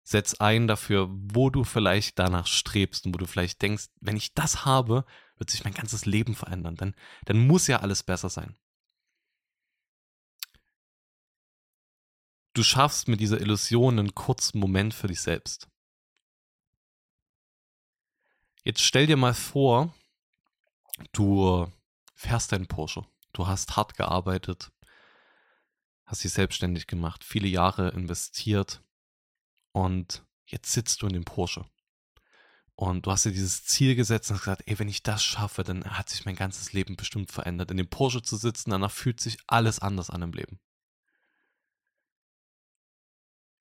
Setz 0.03 0.35
ein 0.35 0.67
dafür, 0.67 1.09
wo 1.11 1.49
du 1.49 1.63
vielleicht 1.63 2.19
danach 2.19 2.47
strebst 2.47 3.05
und 3.05 3.13
wo 3.13 3.17
du 3.17 3.25
vielleicht 3.25 3.61
denkst, 3.61 3.87
wenn 3.99 4.17
ich 4.17 4.33
das 4.33 4.65
habe, 4.65 5.05
wird 5.43 5.49
sich 5.49 5.65
mein 5.65 5.73
ganzes 5.73 6.05
Leben 6.05 6.35
verändern. 6.35 6.77
Dann, 6.77 6.95
dann 7.25 7.45
muss 7.45 7.67
ja 7.67 7.81
alles 7.81 8.01
besser 8.01 8.29
sein. 8.29 8.55
Du 12.53 12.63
schaffst 12.63 13.09
mit 13.09 13.19
dieser 13.19 13.41
Illusion 13.41 13.99
einen 13.99 14.15
kurzen 14.15 14.57
Moment 14.57 14.93
für 14.93 15.07
dich 15.07 15.19
selbst. 15.19 15.67
Jetzt 18.63 18.83
stell 18.83 19.05
dir 19.05 19.17
mal 19.17 19.33
vor, 19.33 19.93
du 21.11 21.69
fährst 22.15 22.53
deinen 22.53 22.67
Porsche. 22.67 23.05
Du 23.33 23.45
hast 23.45 23.75
hart 23.75 23.97
gearbeitet, 23.97 24.71
hast 26.05 26.23
dich 26.23 26.31
selbstständig 26.31 26.87
gemacht, 26.87 27.25
viele 27.25 27.49
Jahre 27.49 27.89
investiert 27.89 28.81
und 29.73 30.23
jetzt 30.45 30.71
sitzt 30.71 31.01
du 31.01 31.07
in 31.07 31.13
dem 31.13 31.25
Porsche. 31.25 31.65
Und 32.75 33.05
du 33.05 33.11
hast 33.11 33.25
dir 33.25 33.31
dieses 33.31 33.63
Ziel 33.65 33.95
gesetzt 33.95 34.29
und 34.29 34.37
hast 34.37 34.43
gesagt, 34.43 34.63
ey, 34.65 34.79
wenn 34.79 34.87
ich 34.87 35.03
das 35.03 35.23
schaffe, 35.23 35.63
dann 35.63 35.83
hat 35.85 36.09
sich 36.09 36.25
mein 36.25 36.35
ganzes 36.35 36.73
Leben 36.73 36.95
bestimmt 36.95 37.31
verändert. 37.31 37.69
In 37.69 37.77
dem 37.77 37.89
Porsche 37.89 38.23
zu 38.23 38.35
sitzen, 38.35 38.71
danach 38.71 38.91
fühlt 38.91 39.19
sich 39.19 39.37
alles 39.47 39.79
anders 39.79 40.09
an 40.09 40.23
im 40.23 40.33
Leben. 40.33 40.59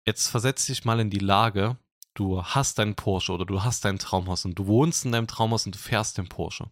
Jetzt 0.07 0.29
versetz 0.29 0.67
dich 0.67 0.85
mal 0.85 0.99
in 0.99 1.11
die 1.11 1.19
Lage, 1.19 1.79
du 2.15 2.43
hast 2.43 2.79
deinen 2.79 2.97
Porsche 2.97 3.33
oder 3.33 3.45
du 3.45 3.63
hast 3.63 3.85
dein 3.85 3.99
Traumhaus 3.99 4.45
und 4.45 4.59
du 4.59 4.67
wohnst 4.67 5.05
in 5.05 5.13
deinem 5.13 5.29
Traumhaus 5.29 5.67
und 5.67 5.75
du 5.75 5.79
fährst 5.79 6.19
den 6.19 6.29
Porsche. 6.29 6.71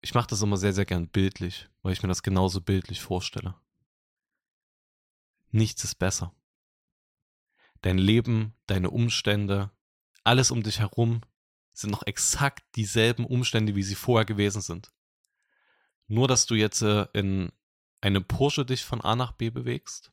Ich 0.00 0.14
mache 0.14 0.28
das 0.28 0.40
immer 0.40 0.56
sehr, 0.56 0.72
sehr 0.72 0.86
gern 0.86 1.08
bildlich, 1.08 1.68
weil 1.82 1.92
ich 1.92 2.02
mir 2.02 2.08
das 2.08 2.22
genauso 2.22 2.60
bildlich 2.60 3.00
vorstelle. 3.00 3.56
Nichts 5.50 5.82
ist 5.82 5.96
besser 5.96 6.32
dein 7.82 7.98
Leben, 7.98 8.54
deine 8.66 8.90
Umstände, 8.90 9.70
alles 10.24 10.50
um 10.50 10.62
dich 10.62 10.80
herum 10.80 11.22
sind 11.72 11.90
noch 11.90 12.06
exakt 12.06 12.64
dieselben 12.74 13.24
Umstände, 13.24 13.74
wie 13.74 13.82
sie 13.82 13.94
vorher 13.94 14.24
gewesen 14.24 14.62
sind. 14.62 14.90
Nur, 16.08 16.26
dass 16.26 16.46
du 16.46 16.54
jetzt 16.54 16.82
äh, 16.82 17.06
in 17.12 17.52
einem 18.00 18.24
Porsche 18.24 18.64
dich 18.64 18.84
von 18.84 19.00
A 19.00 19.16
nach 19.16 19.32
B 19.32 19.50
bewegst 19.50 20.12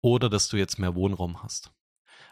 oder 0.00 0.28
dass 0.28 0.48
du 0.48 0.56
jetzt 0.56 0.78
mehr 0.78 0.94
Wohnraum 0.94 1.42
hast. 1.42 1.72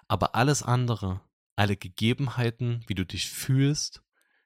Aber 0.09 0.35
alles 0.35 0.63
andere, 0.63 1.21
alle 1.57 1.77
Gegebenheiten, 1.77 2.85
wie 2.87 2.95
du 2.95 3.05
dich 3.05 3.29
fühlst, 3.29 4.03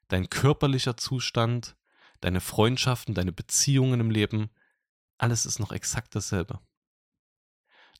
dein 0.08 0.30
körperlicher 0.30 0.96
Zustand, 0.96 1.76
deine 2.20 2.40
Freundschaften, 2.40 3.14
deine 3.14 3.32
Beziehungen 3.32 4.00
im 4.00 4.10
Leben, 4.10 4.50
alles 5.18 5.46
ist 5.46 5.58
noch 5.58 5.72
exakt 5.72 6.14
dasselbe. 6.14 6.60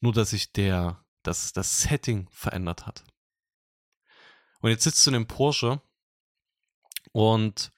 Nur 0.01 0.13
dass 0.13 0.31
sich 0.31 0.53
der 0.53 1.05
dass 1.29 1.53
das 1.53 1.83
Setting 1.83 2.27
verändert 2.31 2.87
hat. 2.87 3.05
Und 4.61 4.71
jetzt 4.71 4.85
sitzt 4.85 5.07
du 5.07 5.11
in 5.11 5.15
dem 5.15 5.27
Porsche 5.27 5.83
und 7.13 7.73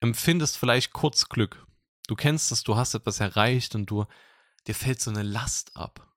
empfindest 0.00 0.56
vielleicht 0.56 0.92
kurz 0.92 1.28
Glück. 1.28 1.66
Du 2.08 2.16
kennst 2.16 2.50
es, 2.50 2.62
du 2.64 2.76
hast 2.76 2.94
etwas 2.94 3.20
erreicht 3.20 3.74
und 3.74 3.86
du 3.86 4.06
dir 4.66 4.74
fällt 4.74 5.00
so 5.00 5.10
eine 5.10 5.22
Last 5.22 5.76
ab. 5.76 6.08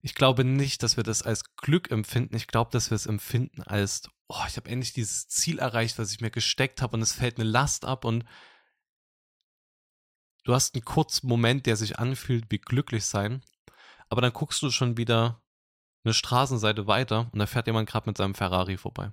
Ich 0.00 0.14
glaube 0.14 0.44
nicht, 0.44 0.82
dass 0.82 0.96
wir 0.96 1.04
das 1.04 1.22
als 1.22 1.56
Glück 1.56 1.90
empfinden. 1.90 2.36
Ich 2.36 2.46
glaube, 2.46 2.70
dass 2.70 2.90
wir 2.90 2.96
es 2.96 3.06
empfinden 3.06 3.62
als, 3.62 4.08
oh, 4.28 4.42
ich 4.48 4.56
habe 4.56 4.70
endlich 4.70 4.92
dieses 4.92 5.28
Ziel 5.28 5.58
erreicht, 5.58 5.98
was 5.98 6.12
ich 6.12 6.20
mir 6.20 6.30
gesteckt 6.30 6.80
habe 6.80 6.96
und 6.96 7.02
es 7.02 7.12
fällt 7.12 7.38
eine 7.38 7.48
Last 7.48 7.84
ab 7.84 8.04
und 8.04 8.24
du 10.44 10.54
hast 10.54 10.74
einen 10.74 10.84
kurzen 10.84 11.26
Moment, 11.28 11.66
der 11.66 11.76
sich 11.76 11.98
anfühlt 11.98 12.46
wie 12.50 12.58
glücklich 12.58 13.04
sein 13.04 13.44
aber 14.08 14.20
dann 14.20 14.32
guckst 14.32 14.62
du 14.62 14.70
schon 14.70 14.96
wieder 14.96 15.42
eine 16.04 16.14
Straßenseite 16.14 16.86
weiter 16.86 17.28
und 17.32 17.38
da 17.38 17.46
fährt 17.46 17.66
jemand 17.66 17.88
gerade 17.88 18.08
mit 18.08 18.16
seinem 18.16 18.34
Ferrari 18.34 18.76
vorbei. 18.76 19.12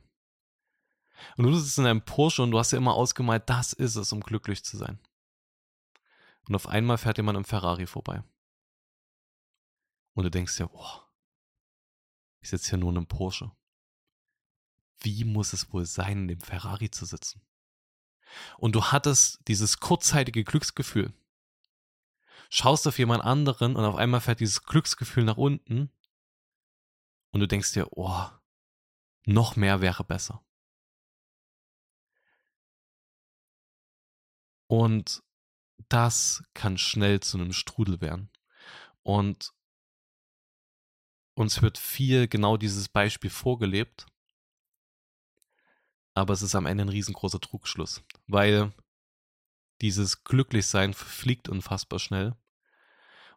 Und 1.38 1.46
du 1.46 1.54
sitzt 1.56 1.78
in 1.78 1.86
einem 1.86 2.04
Porsche 2.04 2.44
und 2.44 2.52
du 2.52 2.60
hast 2.60 2.72
ja 2.72 2.78
immer 2.78 2.94
ausgemalt, 2.94 3.50
das 3.50 3.74
ist 3.74 3.96
es, 3.96 4.12
um 4.12 4.22
glücklich 4.22 4.64
zu 4.64 4.78
sein. 4.78 5.00
Und 6.48 6.56
auf 6.56 6.68
einmal 6.68 6.98
fährt 6.98 7.18
jemand 7.18 7.38
im 7.38 7.46
Ferrari 7.46 7.88
vorbei. 7.88 8.24
Und 10.14 10.26
du 10.26 10.32
denkst 10.32 10.58
dir, 10.58 10.68
boah, 10.68 11.10
ich 12.42 12.50
sitze 12.50 12.72
hier 12.72 12.80
nur 12.80 12.92
in 12.92 12.98
einem 12.98 13.08
Porsche. 13.08 13.52
Wie 15.00 15.24
muss 15.24 15.54
es 15.54 15.72
wohl 15.74 15.86
sein, 15.86 16.20
in 16.20 16.28
dem 16.28 16.42
Ferrari 16.42 16.92
zu 16.92 17.06
sitzen? 17.06 17.42
Und 18.58 18.76
du 18.76 18.86
hattest 18.86 19.40
dieses 19.48 19.80
kurzzeitige 19.80 20.44
Glücksgefühl. 20.44 21.14
Schaust 22.54 22.88
auf 22.88 23.00
jemand 23.00 23.24
anderen 23.24 23.76
und 23.76 23.84
auf 23.84 23.96
einmal 23.96 24.22
fährt 24.22 24.40
dieses 24.40 24.64
Glücksgefühl 24.64 25.24
nach 25.24 25.38
unten 25.38 25.92
und 27.32 27.40
du 27.40 27.48
denkst 27.48 27.74
dir, 27.74 27.88
oh, 27.92 28.28
noch 29.26 29.56
mehr 29.56 29.82
wäre 29.82 30.04
besser. 30.04 30.46
Und 34.68 35.24
das 35.90 36.44
kann 36.54 36.78
schnell 36.78 37.22
zu 37.22 37.40
einem 37.40 37.54
Strudel 37.54 38.02
werden. 38.02 38.30
Und 39.02 39.52
uns 41.34 41.64
wird 41.64 41.80
viel 41.80 42.28
genau 42.28 42.58
dieses 42.58 42.88
Beispiel 42.88 43.32
vorgelebt. 43.32 44.06
Aber 46.14 46.34
es 46.34 46.44
ist 46.44 46.54
am 46.54 46.68
Ende 46.68 46.84
ein 46.84 46.90
riesengroßer 46.90 47.40
Trugschluss, 47.40 48.04
weil 48.28 48.72
dieses 49.82 50.24
Glücklichsein 50.24 50.94
verfliegt 50.94 51.50
unfassbar 51.50 51.98
schnell 51.98 52.36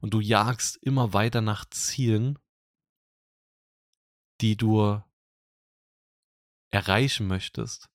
und 0.06 0.10
du 0.14 0.20
jagst 0.20 0.76
immer 0.82 1.14
weiter 1.14 1.40
nach 1.40 1.64
Zielen, 1.64 2.38
die 4.40 4.56
du 4.56 5.02
erreichen 6.70 7.26
möchtest, 7.26 7.90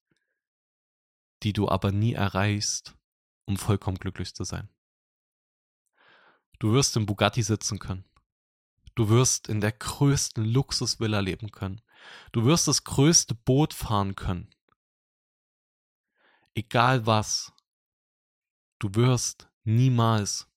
die 1.41 1.53
du 1.53 1.70
aber 1.70 1.94
nie 1.94 2.12
erreichst, 2.12 2.98
um 3.46 3.56
vollkommen 3.56 3.98
glücklich 3.98 4.36
zu 4.36 4.44
sein. 4.44 4.68
Du 6.60 6.74
wirst 6.74 6.98
im 6.98 7.06
Bugatti 7.06 7.44
sitzen 7.44 7.80
können. 7.80 8.03
Du 8.94 9.08
wirst 9.08 9.48
in 9.48 9.62
der 9.62 9.72
größten 9.72 10.44
Luxusvilla 10.44 11.22
leben 11.22 11.50
können. 11.50 11.80
Du 12.34 12.44
wirst 12.44 12.68
das 12.68 12.84
größte 12.84 13.36
Boot 13.36 13.74
fahren 13.74 14.15
können. 14.15 14.53
Egal 16.56 17.06
was, 17.06 17.53
du 18.80 18.96
wirst 18.96 19.50
niemals 19.63 20.50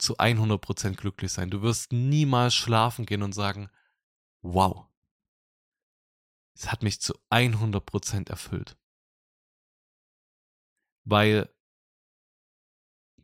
zu 0.00 0.18
100% 0.18 0.96
glücklich 0.96 1.32
sein. 1.32 1.50
Du 1.50 1.62
wirst 1.62 1.92
niemals 1.92 2.54
schlafen 2.54 3.06
gehen 3.06 3.22
und 3.22 3.32
sagen, 3.32 3.70
wow, 4.42 4.86
es 6.54 6.70
hat 6.70 6.82
mich 6.82 7.00
zu 7.00 7.14
100% 7.30 8.28
erfüllt. 8.28 8.76
Weil 11.04 11.54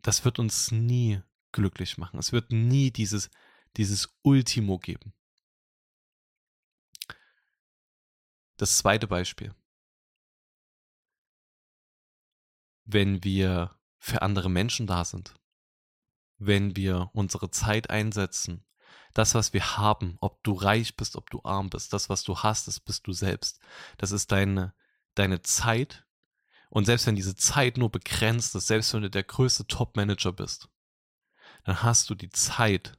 das 0.02 0.24
wird 0.24 0.38
uns 0.38 0.70
nie 0.70 1.22
glücklich 1.52 1.98
machen. 1.98 2.18
Es 2.18 2.32
wird 2.32 2.52
nie 2.52 2.90
dieses, 2.90 3.30
dieses 3.76 4.16
Ultimo 4.22 4.78
geben. 4.78 5.12
Das 8.56 8.78
zweite 8.78 9.06
Beispiel. 9.06 9.54
Wenn 12.84 13.24
wir 13.24 13.78
für 13.98 14.22
andere 14.22 14.48
Menschen 14.48 14.86
da 14.86 15.04
sind, 15.04 15.34
wenn 16.38 16.76
wir 16.76 17.10
unsere 17.12 17.50
Zeit 17.50 17.90
einsetzen, 17.90 18.64
das, 19.14 19.34
was 19.34 19.52
wir 19.52 19.78
haben, 19.78 20.18
ob 20.20 20.42
du 20.42 20.52
reich 20.52 20.96
bist, 20.96 21.16
ob 21.16 21.30
du 21.30 21.40
arm 21.42 21.70
bist, 21.70 21.92
das, 21.92 22.08
was 22.08 22.22
du 22.22 22.38
hast, 22.38 22.68
das 22.68 22.80
bist 22.80 23.06
du 23.06 23.12
selbst. 23.12 23.60
Das 23.96 24.12
ist 24.12 24.30
deine, 24.30 24.74
deine 25.14 25.40
Zeit. 25.40 26.04
Und 26.68 26.84
selbst 26.84 27.06
wenn 27.06 27.16
diese 27.16 27.36
Zeit 27.36 27.78
nur 27.78 27.90
begrenzt 27.90 28.54
ist, 28.54 28.66
selbst 28.66 28.92
wenn 28.92 29.02
du 29.02 29.10
der 29.10 29.24
größte 29.24 29.66
Top-Manager 29.66 30.32
bist, 30.32 30.68
dann 31.64 31.82
hast 31.82 32.10
du 32.10 32.14
die 32.14 32.28
Zeit. 32.28 32.98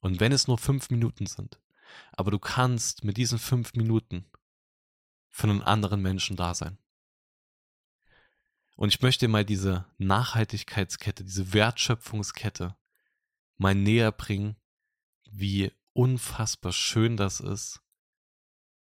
Und 0.00 0.20
wenn 0.20 0.32
es 0.32 0.48
nur 0.48 0.56
fünf 0.56 0.88
Minuten 0.90 1.26
sind, 1.26 1.60
aber 2.12 2.30
du 2.30 2.38
kannst 2.38 3.04
mit 3.04 3.16
diesen 3.16 3.38
fünf 3.38 3.74
Minuten 3.74 4.30
für 5.28 5.48
einen 5.48 5.62
anderen 5.62 6.00
Menschen 6.00 6.36
da 6.36 6.54
sein. 6.54 6.78
Und 8.78 8.94
ich 8.94 9.02
möchte 9.02 9.26
mal 9.26 9.44
diese 9.44 9.86
Nachhaltigkeitskette, 9.98 11.24
diese 11.24 11.52
Wertschöpfungskette 11.52 12.76
mal 13.56 13.74
näher 13.74 14.12
bringen, 14.12 14.54
wie 15.28 15.72
unfassbar 15.94 16.70
schön 16.70 17.16
das 17.16 17.40
ist, 17.40 17.80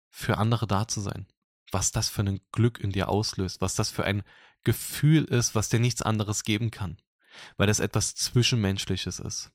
für 0.09 0.39
andere 0.39 0.65
da 0.65 0.87
zu 0.87 0.99
sein. 0.99 1.27
Was 1.71 1.91
das 1.91 2.09
für 2.09 2.23
ein 2.23 2.41
Glück 2.51 2.79
in 2.79 2.91
dir 2.91 3.07
auslöst, 3.07 3.61
was 3.61 3.75
das 3.75 3.91
für 3.91 4.03
ein 4.03 4.23
Gefühl 4.63 5.25
ist, 5.25 5.53
was 5.53 5.69
dir 5.69 5.79
nichts 5.79 6.01
anderes 6.01 6.43
geben 6.43 6.71
kann, 6.71 6.99
weil 7.57 7.67
das 7.67 7.79
etwas 7.79 8.15
Zwischenmenschliches 8.15 9.19
ist. 9.19 9.51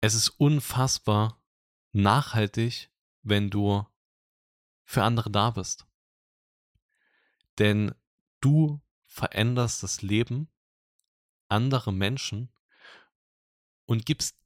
Es 0.00 0.14
ist 0.14 0.30
unfassbar 0.30 1.40
nachhaltig, 1.92 2.90
wenn 3.22 3.50
du 3.50 3.86
für 4.82 5.04
andere 5.04 5.30
da 5.30 5.52
bist. 5.52 5.86
Denn 7.58 7.94
du 8.40 8.80
veränderst 9.06 9.82
das 9.82 10.02
Leben 10.02 10.48
anderer 11.48 11.92
Menschen 11.92 12.52
und 13.86 14.04
gibst 14.04 14.36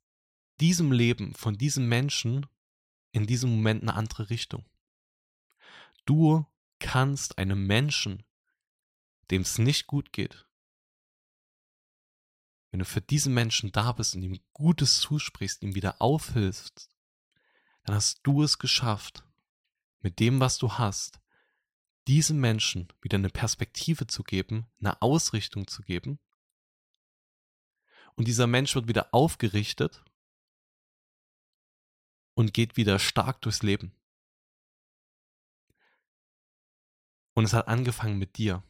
diesem 0.61 0.93
Leben 0.93 1.35
von 1.35 1.57
diesem 1.57 1.89
Menschen 1.89 2.47
in 3.13 3.27
diesem 3.27 3.51
Moment 3.51 3.83
eine 3.83 3.95
andere 3.95 4.31
Richtung. 4.31 4.65
Du 6.05 6.47
kannst 6.79 7.39
einem 7.39 7.67
Menschen, 7.67 8.25
dem 9.31 9.43
es 9.43 9.59
nicht 9.59 9.87
gut 9.87 10.13
geht, 10.13 10.47
wenn 12.71 12.79
du 12.79 12.85
für 12.85 13.01
diesen 13.01 13.35
Menschen 13.35 13.73
da 13.73 13.93
bist 13.93 14.15
und 14.15 14.23
ihm 14.23 14.41
Gutes 14.53 15.01
zusprichst, 15.01 15.63
ihm 15.63 15.75
wieder 15.75 16.01
aufhilfst, 16.01 16.89
dann 17.85 17.97
hast 17.97 18.21
du 18.23 18.43
es 18.43 18.59
geschafft, 18.59 19.25
mit 20.01 20.21
dem, 20.21 20.41
was 20.41 20.59
du 20.59 20.73
hast, 20.75 21.20
diesem 22.09 22.41
Menschen 22.41 22.89
wieder 23.01 23.17
eine 23.17 23.31
Perspektive 23.31 24.07
zu 24.07 24.23
geben, 24.23 24.67
eine 24.81 25.01
Ausrichtung 25.03 25.67
zu 25.67 25.83
geben. 25.83 26.19
Und 28.15 28.27
dieser 28.29 28.47
Mensch 28.47 28.75
wird 28.75 28.89
wieder 28.89 29.15
aufgerichtet 29.15 30.05
und 32.35 32.55
geht 32.55 32.77
wieder 32.77 32.99
stark 32.99 33.41
durchs 33.43 33.63
Leben. 33.63 33.95
Und 37.35 37.45
es 37.45 37.53
hat 37.53 37.69
angefangen 37.69 38.19
mit 38.19 38.37
dir. 38.39 38.63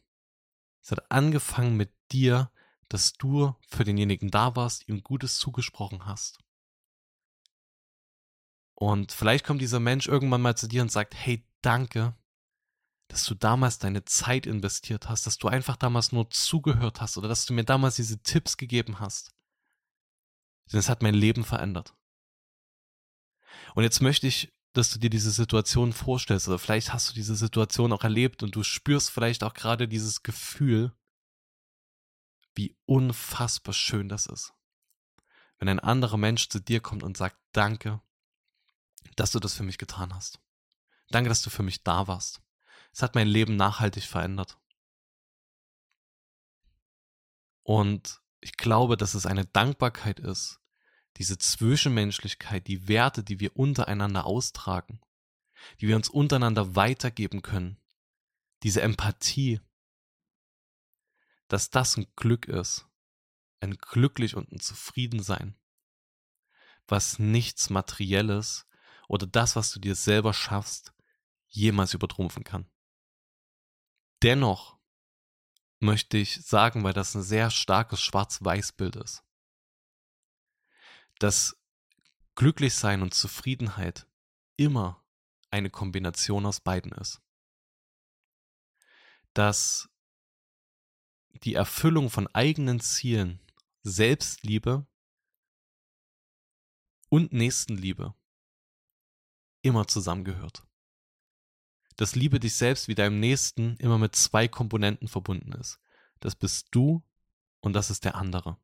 Es 0.81 0.91
hat 0.91 1.11
angefangen 1.11 1.77
mit 1.77 1.91
dir, 2.11 2.51
dass 2.89 3.13
du 3.13 3.55
für 3.67 3.83
denjenigen 3.83 4.31
da 4.31 4.55
warst, 4.55 4.87
ihm 4.87 5.03
Gutes 5.03 5.37
zugesprochen 5.37 6.05
hast. 6.05 6.39
Und 8.75 9.11
vielleicht 9.11 9.45
kommt 9.45 9.61
dieser 9.61 9.79
Mensch 9.79 10.07
irgendwann 10.07 10.41
mal 10.41 10.57
zu 10.57 10.67
dir 10.67 10.81
und 10.81 10.91
sagt, 10.91 11.15
hey, 11.15 11.45
danke, 11.61 12.15
dass 13.11 13.25
du 13.25 13.35
damals 13.35 13.77
deine 13.77 14.05
Zeit 14.05 14.45
investiert 14.45 15.09
hast, 15.09 15.27
dass 15.27 15.37
du 15.37 15.49
einfach 15.49 15.75
damals 15.75 16.13
nur 16.13 16.29
zugehört 16.29 17.01
hast 17.01 17.17
oder 17.17 17.27
dass 17.27 17.45
du 17.45 17.53
mir 17.53 17.65
damals 17.65 17.97
diese 17.97 18.23
Tipps 18.23 18.55
gegeben 18.55 19.01
hast. 19.01 19.33
Denn 20.71 20.79
es 20.79 20.87
hat 20.87 21.01
mein 21.01 21.13
Leben 21.13 21.43
verändert. 21.43 21.93
Und 23.75 23.83
jetzt 23.83 24.01
möchte 24.01 24.27
ich, 24.27 24.53
dass 24.71 24.91
du 24.91 24.99
dir 24.99 25.09
diese 25.09 25.31
Situation 25.31 25.91
vorstellst 25.91 26.47
oder 26.47 26.57
vielleicht 26.57 26.93
hast 26.93 27.09
du 27.09 27.13
diese 27.13 27.35
Situation 27.35 27.91
auch 27.91 28.03
erlebt 28.03 28.43
und 28.43 28.55
du 28.55 28.63
spürst 28.63 29.09
vielleicht 29.09 29.43
auch 29.43 29.53
gerade 29.53 29.89
dieses 29.89 30.23
Gefühl, 30.23 30.93
wie 32.55 32.77
unfassbar 32.85 33.73
schön 33.73 34.07
das 34.07 34.25
ist. 34.25 34.53
Wenn 35.59 35.67
ein 35.67 35.81
anderer 35.81 36.17
Mensch 36.17 36.47
zu 36.47 36.61
dir 36.61 36.79
kommt 36.79 37.03
und 37.03 37.17
sagt, 37.17 37.37
danke, 37.51 38.01
dass 39.17 39.33
du 39.33 39.39
das 39.39 39.53
für 39.53 39.63
mich 39.63 39.77
getan 39.77 40.15
hast. 40.15 40.39
Danke, 41.09 41.27
dass 41.27 41.41
du 41.41 41.49
für 41.49 41.63
mich 41.63 41.83
da 41.83 42.07
warst. 42.07 42.41
Es 42.93 43.01
hat 43.01 43.15
mein 43.15 43.27
Leben 43.27 43.55
nachhaltig 43.55 44.03
verändert. 44.03 44.59
Und 47.63 48.21
ich 48.41 48.57
glaube, 48.57 48.97
dass 48.97 49.13
es 49.13 49.25
eine 49.25 49.45
Dankbarkeit 49.45 50.19
ist, 50.19 50.59
diese 51.17 51.37
Zwischenmenschlichkeit, 51.37 52.67
die 52.67 52.87
Werte, 52.87 53.23
die 53.23 53.39
wir 53.39 53.55
untereinander 53.55 54.25
austragen, 54.25 54.99
die 55.79 55.87
wir 55.87 55.95
uns 55.95 56.09
untereinander 56.09 56.75
weitergeben 56.75 57.41
können, 57.41 57.77
diese 58.63 58.81
Empathie, 58.81 59.61
dass 61.47 61.69
das 61.69 61.97
ein 61.97 62.07
Glück 62.15 62.47
ist, 62.47 62.87
ein 63.59 63.77
glücklich 63.77 64.35
und 64.35 64.51
ein 64.51 64.59
Zufriedensein, 64.59 65.55
was 66.87 67.19
nichts 67.19 67.69
Materielles 67.69 68.67
oder 69.07 69.27
das, 69.27 69.55
was 69.55 69.71
du 69.71 69.79
dir 69.79 69.95
selber 69.95 70.33
schaffst, 70.33 70.93
jemals 71.47 71.93
übertrumpfen 71.93 72.43
kann. 72.43 72.69
Dennoch 74.23 74.77
möchte 75.79 76.17
ich 76.17 76.45
sagen, 76.45 76.83
weil 76.83 76.93
das 76.93 77.15
ein 77.15 77.23
sehr 77.23 77.49
starkes 77.49 78.01
Schwarz-Weiß-Bild 78.01 78.95
ist, 78.97 79.23
dass 81.17 81.57
Glücklichsein 82.35 83.01
und 83.01 83.13
Zufriedenheit 83.13 84.07
immer 84.57 85.03
eine 85.49 85.69
Kombination 85.69 86.45
aus 86.45 86.59
beiden 86.59 86.91
ist. 86.91 87.21
Dass 89.33 89.89
die 91.43 91.55
Erfüllung 91.55 92.09
von 92.09 92.27
eigenen 92.27 92.79
Zielen, 92.79 93.39
Selbstliebe 93.81 94.85
und 97.09 97.33
Nächstenliebe 97.33 98.13
immer 99.63 99.87
zusammengehört 99.87 100.67
dass 101.97 102.15
Liebe 102.15 102.39
dich 102.39 102.55
selbst 102.55 102.87
wie 102.87 102.95
deinem 102.95 103.19
Nächsten 103.19 103.75
immer 103.77 103.97
mit 103.97 104.15
zwei 104.15 104.47
Komponenten 104.47 105.07
verbunden 105.07 105.51
ist. 105.53 105.79
Das 106.19 106.35
bist 106.35 106.67
du 106.71 107.03
und 107.59 107.73
das 107.73 107.89
ist 107.89 108.05
der 108.05 108.15
andere. 108.15 108.57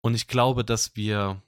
Und 0.00 0.14
ich 0.14 0.28
glaube, 0.28 0.64
dass 0.64 0.96
wir 0.96 1.42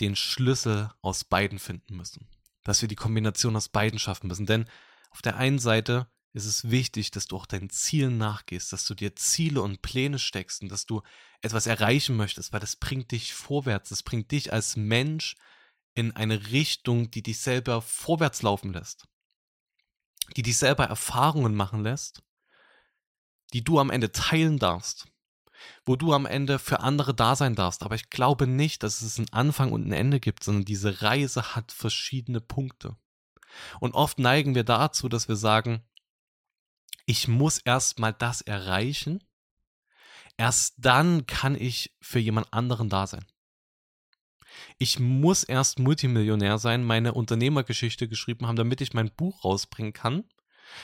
den 0.00 0.16
Schlüssel 0.16 0.90
aus 1.00 1.24
beiden 1.24 1.58
finden 1.58 1.96
müssen. 1.96 2.28
Dass 2.64 2.82
wir 2.82 2.88
die 2.88 2.96
Kombination 2.96 3.56
aus 3.56 3.68
beiden 3.68 3.98
schaffen 3.98 4.28
müssen. 4.28 4.46
Denn 4.46 4.68
auf 5.10 5.22
der 5.22 5.36
einen 5.36 5.58
Seite 5.58 6.08
ist 6.32 6.44
es 6.44 6.70
wichtig, 6.70 7.10
dass 7.10 7.26
du 7.26 7.36
auch 7.36 7.46
deinen 7.46 7.70
Zielen 7.70 8.18
nachgehst, 8.18 8.72
dass 8.72 8.84
du 8.84 8.94
dir 8.94 9.16
Ziele 9.16 9.62
und 9.62 9.82
Pläne 9.82 10.18
steckst 10.18 10.62
und 10.62 10.68
dass 10.70 10.86
du 10.86 11.02
etwas 11.40 11.66
erreichen 11.66 12.16
möchtest, 12.16 12.52
weil 12.52 12.60
das 12.60 12.76
bringt 12.76 13.10
dich 13.10 13.32
vorwärts, 13.32 13.88
das 13.88 14.02
bringt 14.02 14.30
dich 14.30 14.52
als 14.52 14.76
Mensch 14.76 15.36
in 15.94 16.14
eine 16.14 16.50
Richtung, 16.50 17.10
die 17.10 17.22
dich 17.22 17.38
selber 17.38 17.82
vorwärts 17.82 18.42
laufen 18.42 18.72
lässt, 18.72 19.08
die 20.36 20.42
dich 20.42 20.58
selber 20.58 20.84
Erfahrungen 20.84 21.54
machen 21.54 21.82
lässt, 21.82 22.22
die 23.52 23.64
du 23.64 23.78
am 23.78 23.90
Ende 23.90 24.12
teilen 24.12 24.58
darfst, 24.58 25.06
wo 25.84 25.96
du 25.96 26.12
am 26.12 26.26
Ende 26.26 26.58
für 26.58 26.80
andere 26.80 27.14
da 27.14 27.34
sein 27.34 27.54
darfst. 27.54 27.82
Aber 27.82 27.94
ich 27.94 28.10
glaube 28.10 28.46
nicht, 28.46 28.82
dass 28.82 29.00
es 29.00 29.18
einen 29.18 29.32
Anfang 29.32 29.72
und 29.72 29.86
ein 29.86 29.92
Ende 29.92 30.20
gibt, 30.20 30.44
sondern 30.44 30.64
diese 30.64 31.02
Reise 31.02 31.54
hat 31.54 31.72
verschiedene 31.72 32.40
Punkte. 32.40 32.96
Und 33.80 33.94
oft 33.94 34.18
neigen 34.18 34.54
wir 34.54 34.64
dazu, 34.64 35.08
dass 35.08 35.28
wir 35.28 35.36
sagen, 35.36 35.82
ich 37.06 37.26
muss 37.26 37.58
erst 37.58 37.98
mal 37.98 38.12
das 38.12 38.42
erreichen, 38.42 39.24
erst 40.36 40.74
dann 40.76 41.26
kann 41.26 41.54
ich 41.54 41.96
für 42.00 42.18
jemand 42.18 42.52
anderen 42.52 42.90
da 42.90 43.06
sein. 43.06 43.24
Ich 44.78 44.98
muss 44.98 45.44
erst 45.44 45.78
Multimillionär 45.78 46.58
sein, 46.58 46.84
meine 46.84 47.14
Unternehmergeschichte 47.14 48.08
geschrieben 48.08 48.46
haben, 48.46 48.56
damit 48.56 48.80
ich 48.80 48.94
mein 48.94 49.10
Buch 49.10 49.44
rausbringen 49.44 49.92
kann, 49.92 50.24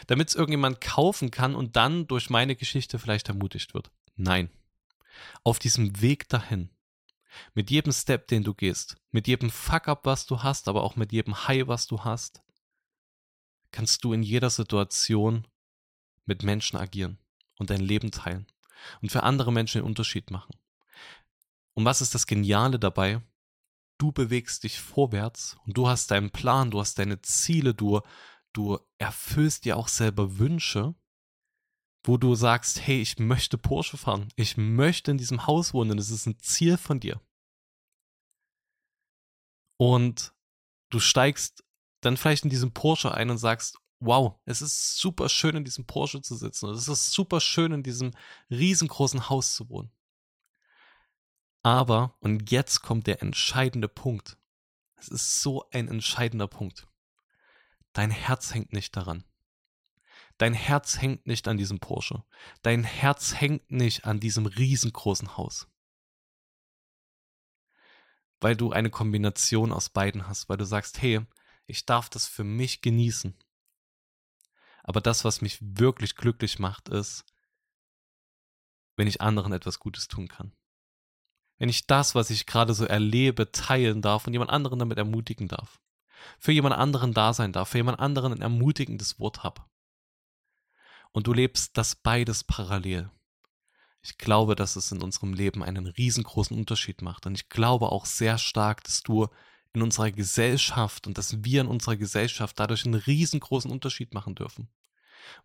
damit 0.07 0.29
es 0.29 0.35
irgendjemand 0.35 0.81
kaufen 0.81 1.31
kann 1.31 1.55
und 1.55 1.77
dann 1.77 2.07
durch 2.07 2.31
meine 2.31 2.57
Geschichte 2.57 2.99
vielleicht 2.99 3.29
ermutigt 3.29 3.75
wird. 3.75 3.91
Nein. 4.17 4.51
Auf 5.45 5.59
diesem 5.59 6.01
Weg 6.01 6.29
dahin, 6.29 6.71
mit 7.55 7.71
jedem 7.71 7.93
Step, 7.93 8.29
den 8.29 8.45
du 8.45 8.55
gehst, 8.55 8.97
mit 9.11 9.27
jedem 9.27 9.51
Fuck-up, 9.51 10.05
was 10.05 10.27
du 10.27 10.43
hast, 10.43 10.69
aber 10.69 10.83
auch 10.83 10.97
mit 10.97 11.13
jedem 11.13 11.47
High, 11.47 11.67
was 11.67 11.87
du 11.87 12.05
hast, 12.05 12.43
kannst 13.71 14.05
du 14.05 14.13
in 14.13 14.23
jeder 14.23 14.51
Situation 14.51 15.47
mit 16.27 16.43
Menschen 16.43 16.77
agieren 16.79 17.19
und 17.59 17.71
dein 17.71 17.81
Leben 17.81 18.11
teilen 18.11 18.47
und 19.03 19.11
für 19.11 19.23
andere 19.23 19.53
Menschen 19.53 19.81
den 19.81 19.87
Unterschied 19.87 20.31
machen. 20.31 20.55
Und 21.75 21.85
was 21.85 22.01
ist 22.01 22.15
das 22.15 22.27
Geniale 22.27 22.79
dabei? 22.79 23.21
Du 24.05 24.13
bewegst 24.13 24.65
dich 24.65 24.81
vorwärts 24.81 25.57
und 25.65 25.79
du 25.79 25.89
hast 25.89 26.11
deinen 26.11 26.31
Plan, 26.31 26.71
du 26.71 26.79
hast 26.79 26.99
deine 26.99 27.23
Ziele, 27.23 27.73
du, 27.73 28.03
du 28.53 28.79
erfüllst 28.99 29.65
dir 29.65 29.79
auch 29.79 29.89
selber 29.89 30.37
Wünsche, 30.39 30.95
wo 32.05 32.19
du 32.19 32.35
sagst, 32.35 32.87
hey, 32.87 33.01
ich 33.01 33.19
möchte 33.19 33.57
Porsche 33.57 33.97
fahren, 33.97 34.29
ich 34.37 34.59
möchte 34.59 35.11
in 35.11 35.17
diesem 35.17 35.47
Haus 35.47 35.73
wohnen, 35.73 35.97
das 35.97 36.11
ist 36.11 36.27
ein 36.27 36.39
Ziel 36.39 36.77
von 36.77 37.01
dir. 37.01 37.19
Und 39.79 40.35
du 40.91 41.01
steigst 41.01 41.65
dann 42.03 42.19
vielleicht 42.19 42.45
in 42.45 42.51
diesen 42.51 42.75
Porsche 42.75 43.15
ein 43.15 43.31
und 43.31 43.39
sagst, 43.39 43.79
wow, 44.01 44.39
es 44.45 44.61
ist 44.61 44.99
super 44.99 45.31
schön 45.31 45.57
in 45.57 45.65
diesem 45.65 45.87
Porsche 45.87 46.21
zu 46.21 46.37
sitzen 46.37 46.69
es 46.69 46.89
ist 46.89 47.13
super 47.13 47.41
schön 47.41 47.73
in 47.73 47.83
diesem 47.83 48.11
riesengroßen 48.51 49.31
Haus 49.31 49.55
zu 49.55 49.71
wohnen. 49.71 49.91
Aber, 51.65 52.15
und 52.21 52.51
jetzt 52.51 52.83
kommt 52.83 53.07
der 53.07 53.23
entscheidende 53.23 53.89
Punkt. 53.89 54.37
Es 54.97 55.09
ist 55.09 55.41
so 55.41 55.67
ein 55.71 55.89
entscheidender 55.89 56.47
Punkt. 56.47 56.87
Dein 57.95 58.11
Herz 58.11 58.53
hängt 58.53 58.75
nicht 58.75 58.95
daran. 58.95 59.25
Dein 60.37 60.53
Herz 60.53 61.01
hängt 61.01 61.27
nicht 61.27 61.49
an 61.49 61.57
diesem 61.57 61.81
Porsche. 61.81 62.23
Dein 62.61 62.85
Herz 62.85 63.41
hängt 63.41 63.71
nicht 63.71 64.05
an 64.05 64.21
diesem 64.21 64.45
riesengroßen 64.45 65.39
Haus. 65.39 65.67
Weil 68.41 68.57
du 68.57 68.71
eine 68.73 68.91
Kombination 68.91 69.73
aus 69.73 69.89
beiden 69.89 70.29
hast, 70.29 70.51
weil 70.51 70.59
du 70.59 70.67
sagst, 70.67 71.01
hey, 71.01 71.27
ich 71.67 71.87
darf 71.87 72.11
das 72.11 72.27
für 72.27 72.45
mich 72.45 72.83
genießen. 72.83 73.35
Aber 74.83 75.01
das, 75.01 75.25
was 75.25 75.41
mich 75.41 75.57
wirklich 75.63 76.15
glücklich 76.15 76.59
macht, 76.59 76.91
ist, 76.91 77.25
wenn 78.97 79.07
ich 79.07 79.23
anderen 79.23 79.55
etwas 79.55 79.79
Gutes 79.79 80.09
tun 80.09 80.29
kann. 80.29 80.55
Wenn 81.65 81.71
ich 81.71 81.87
das, 81.87 82.15
was 82.15 82.29
ich 82.29 82.45
gerade 82.45 82.75
so 82.75 82.85
erlebe, 82.85 83.51
teilen 83.51 84.03
darf 84.03 84.27
und 84.27 84.35
jemand 84.35 84.51
anderen 84.51 84.81
damit 84.81 84.99
ermutigen 84.99 85.49
darf. 85.49 85.81
Für 86.39 86.53
jemand 86.53 86.75
anderen 86.75 87.15
da 87.15 87.33
sein 87.33 87.55
darf, 87.55 87.71
für 87.71 87.79
jemand 87.79 88.01
anderen 88.01 88.35
ein 88.35 88.43
ermutigendes 88.43 89.19
Wort 89.19 89.45
habe. 89.45 89.63
Und 91.13 91.27
du 91.27 91.33
lebst 91.33 91.79
das 91.79 91.95
beides 91.95 92.45
parallel. 92.45 93.11
Ich 94.03 94.19
glaube, 94.19 94.57
dass 94.57 94.77
es 94.77 94.93
in 94.93 95.01
unserem 95.01 95.33
Leben 95.33 95.63
einen 95.63 95.87
riesengroßen 95.87 96.55
Unterschied 96.55 97.01
macht. 97.01 97.25
Und 97.25 97.35
ich 97.35 97.49
glaube 97.49 97.93
auch 97.93 98.05
sehr 98.05 98.37
stark, 98.37 98.85
dass 98.85 99.03
du 99.03 99.29
in 99.73 99.81
unserer 99.81 100.11
Gesellschaft 100.11 101.07
und 101.07 101.17
dass 101.17 101.45
wir 101.45 101.63
in 101.63 101.69
unserer 101.69 101.97
Gesellschaft 101.97 102.61
dadurch 102.61 102.85
einen 102.85 102.93
riesengroßen 102.93 103.71
Unterschied 103.71 104.13
machen 104.13 104.35
dürfen. 104.35 104.69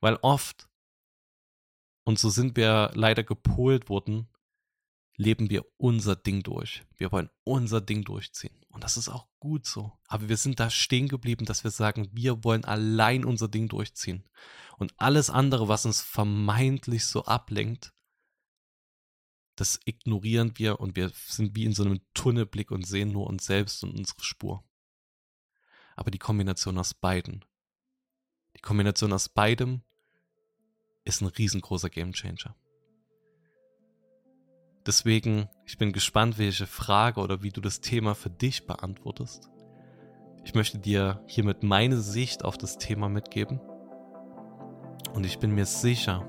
Weil 0.01 0.17
oft, 0.21 0.67
und 2.03 2.19
so 2.19 2.29
sind 2.29 2.57
wir 2.57 2.91
leider 2.93 3.23
gepolt 3.23 3.87
worden, 3.87 4.27
leben 5.19 5.49
wir 5.49 5.65
unser 5.75 6.15
Ding 6.15 6.43
durch. 6.43 6.83
Wir 6.95 7.11
wollen 7.11 7.29
unser 7.43 7.81
Ding 7.81 8.05
durchziehen. 8.05 8.57
Und 8.69 8.85
das 8.85 8.95
ist 8.95 9.09
auch 9.09 9.27
gut 9.39 9.65
so. 9.65 9.91
Aber 10.07 10.29
wir 10.29 10.37
sind 10.37 10.61
da 10.61 10.69
stehen 10.69 11.09
geblieben, 11.09 11.45
dass 11.45 11.65
wir 11.65 11.71
sagen, 11.71 12.07
wir 12.13 12.45
wollen 12.45 12.63
allein 12.63 13.25
unser 13.25 13.49
Ding 13.49 13.67
durchziehen. 13.67 14.23
Und 14.77 14.93
alles 14.95 15.29
andere, 15.29 15.67
was 15.67 15.85
uns 15.85 16.01
vermeintlich 16.01 17.05
so 17.05 17.25
ablenkt, 17.25 17.93
das 19.57 19.81
ignorieren 19.83 20.53
wir 20.55 20.79
und 20.79 20.95
wir 20.95 21.11
sind 21.13 21.53
wie 21.53 21.65
in 21.65 21.73
so 21.73 21.83
einem 21.83 21.99
Tunnelblick 22.13 22.71
und 22.71 22.87
sehen 22.87 23.11
nur 23.11 23.27
uns 23.27 23.45
selbst 23.45 23.83
und 23.83 23.99
unsere 23.99 24.23
Spur. 24.23 24.63
Aber 25.97 26.11
die 26.11 26.17
Kombination 26.17 26.77
aus 26.77 26.93
beiden, 26.93 27.43
die 28.55 28.61
Kombination 28.61 29.11
aus 29.11 29.27
beidem 29.27 29.83
ist 31.03 31.19
ein 31.19 31.27
riesengroßer 31.27 31.89
Gamechanger. 31.89 32.55
Deswegen, 34.85 35.49
ich 35.65 35.77
bin 35.77 35.91
gespannt, 35.91 36.37
welche 36.37 36.65
Frage 36.65 37.19
oder 37.19 37.43
wie 37.43 37.51
du 37.51 37.61
das 37.61 37.81
Thema 37.81 38.15
für 38.15 38.29
dich 38.29 38.65
beantwortest. 38.65 39.49
Ich 40.43 40.55
möchte 40.55 40.79
dir 40.79 41.21
hiermit 41.27 41.63
meine 41.63 41.97
Sicht 41.97 42.45
auf 42.45 42.57
das 42.57 42.77
Thema 42.77 43.09
mitgeben. 43.09 43.59
Und 45.13 45.25
ich 45.25 45.39
bin 45.39 45.53
mir 45.53 45.65
sicher, 45.65 46.25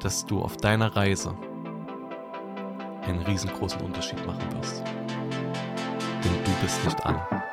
dass 0.00 0.24
du 0.24 0.40
auf 0.40 0.56
deiner 0.56 0.94
Reise 0.94 1.36
einen 3.02 3.22
riesengroßen 3.22 3.80
Unterschied 3.80 4.24
machen 4.26 4.52
wirst. 4.56 4.82
Denn 6.24 6.44
du 6.44 6.50
bist 6.62 6.84
nicht 6.84 7.04
alle. 7.04 7.45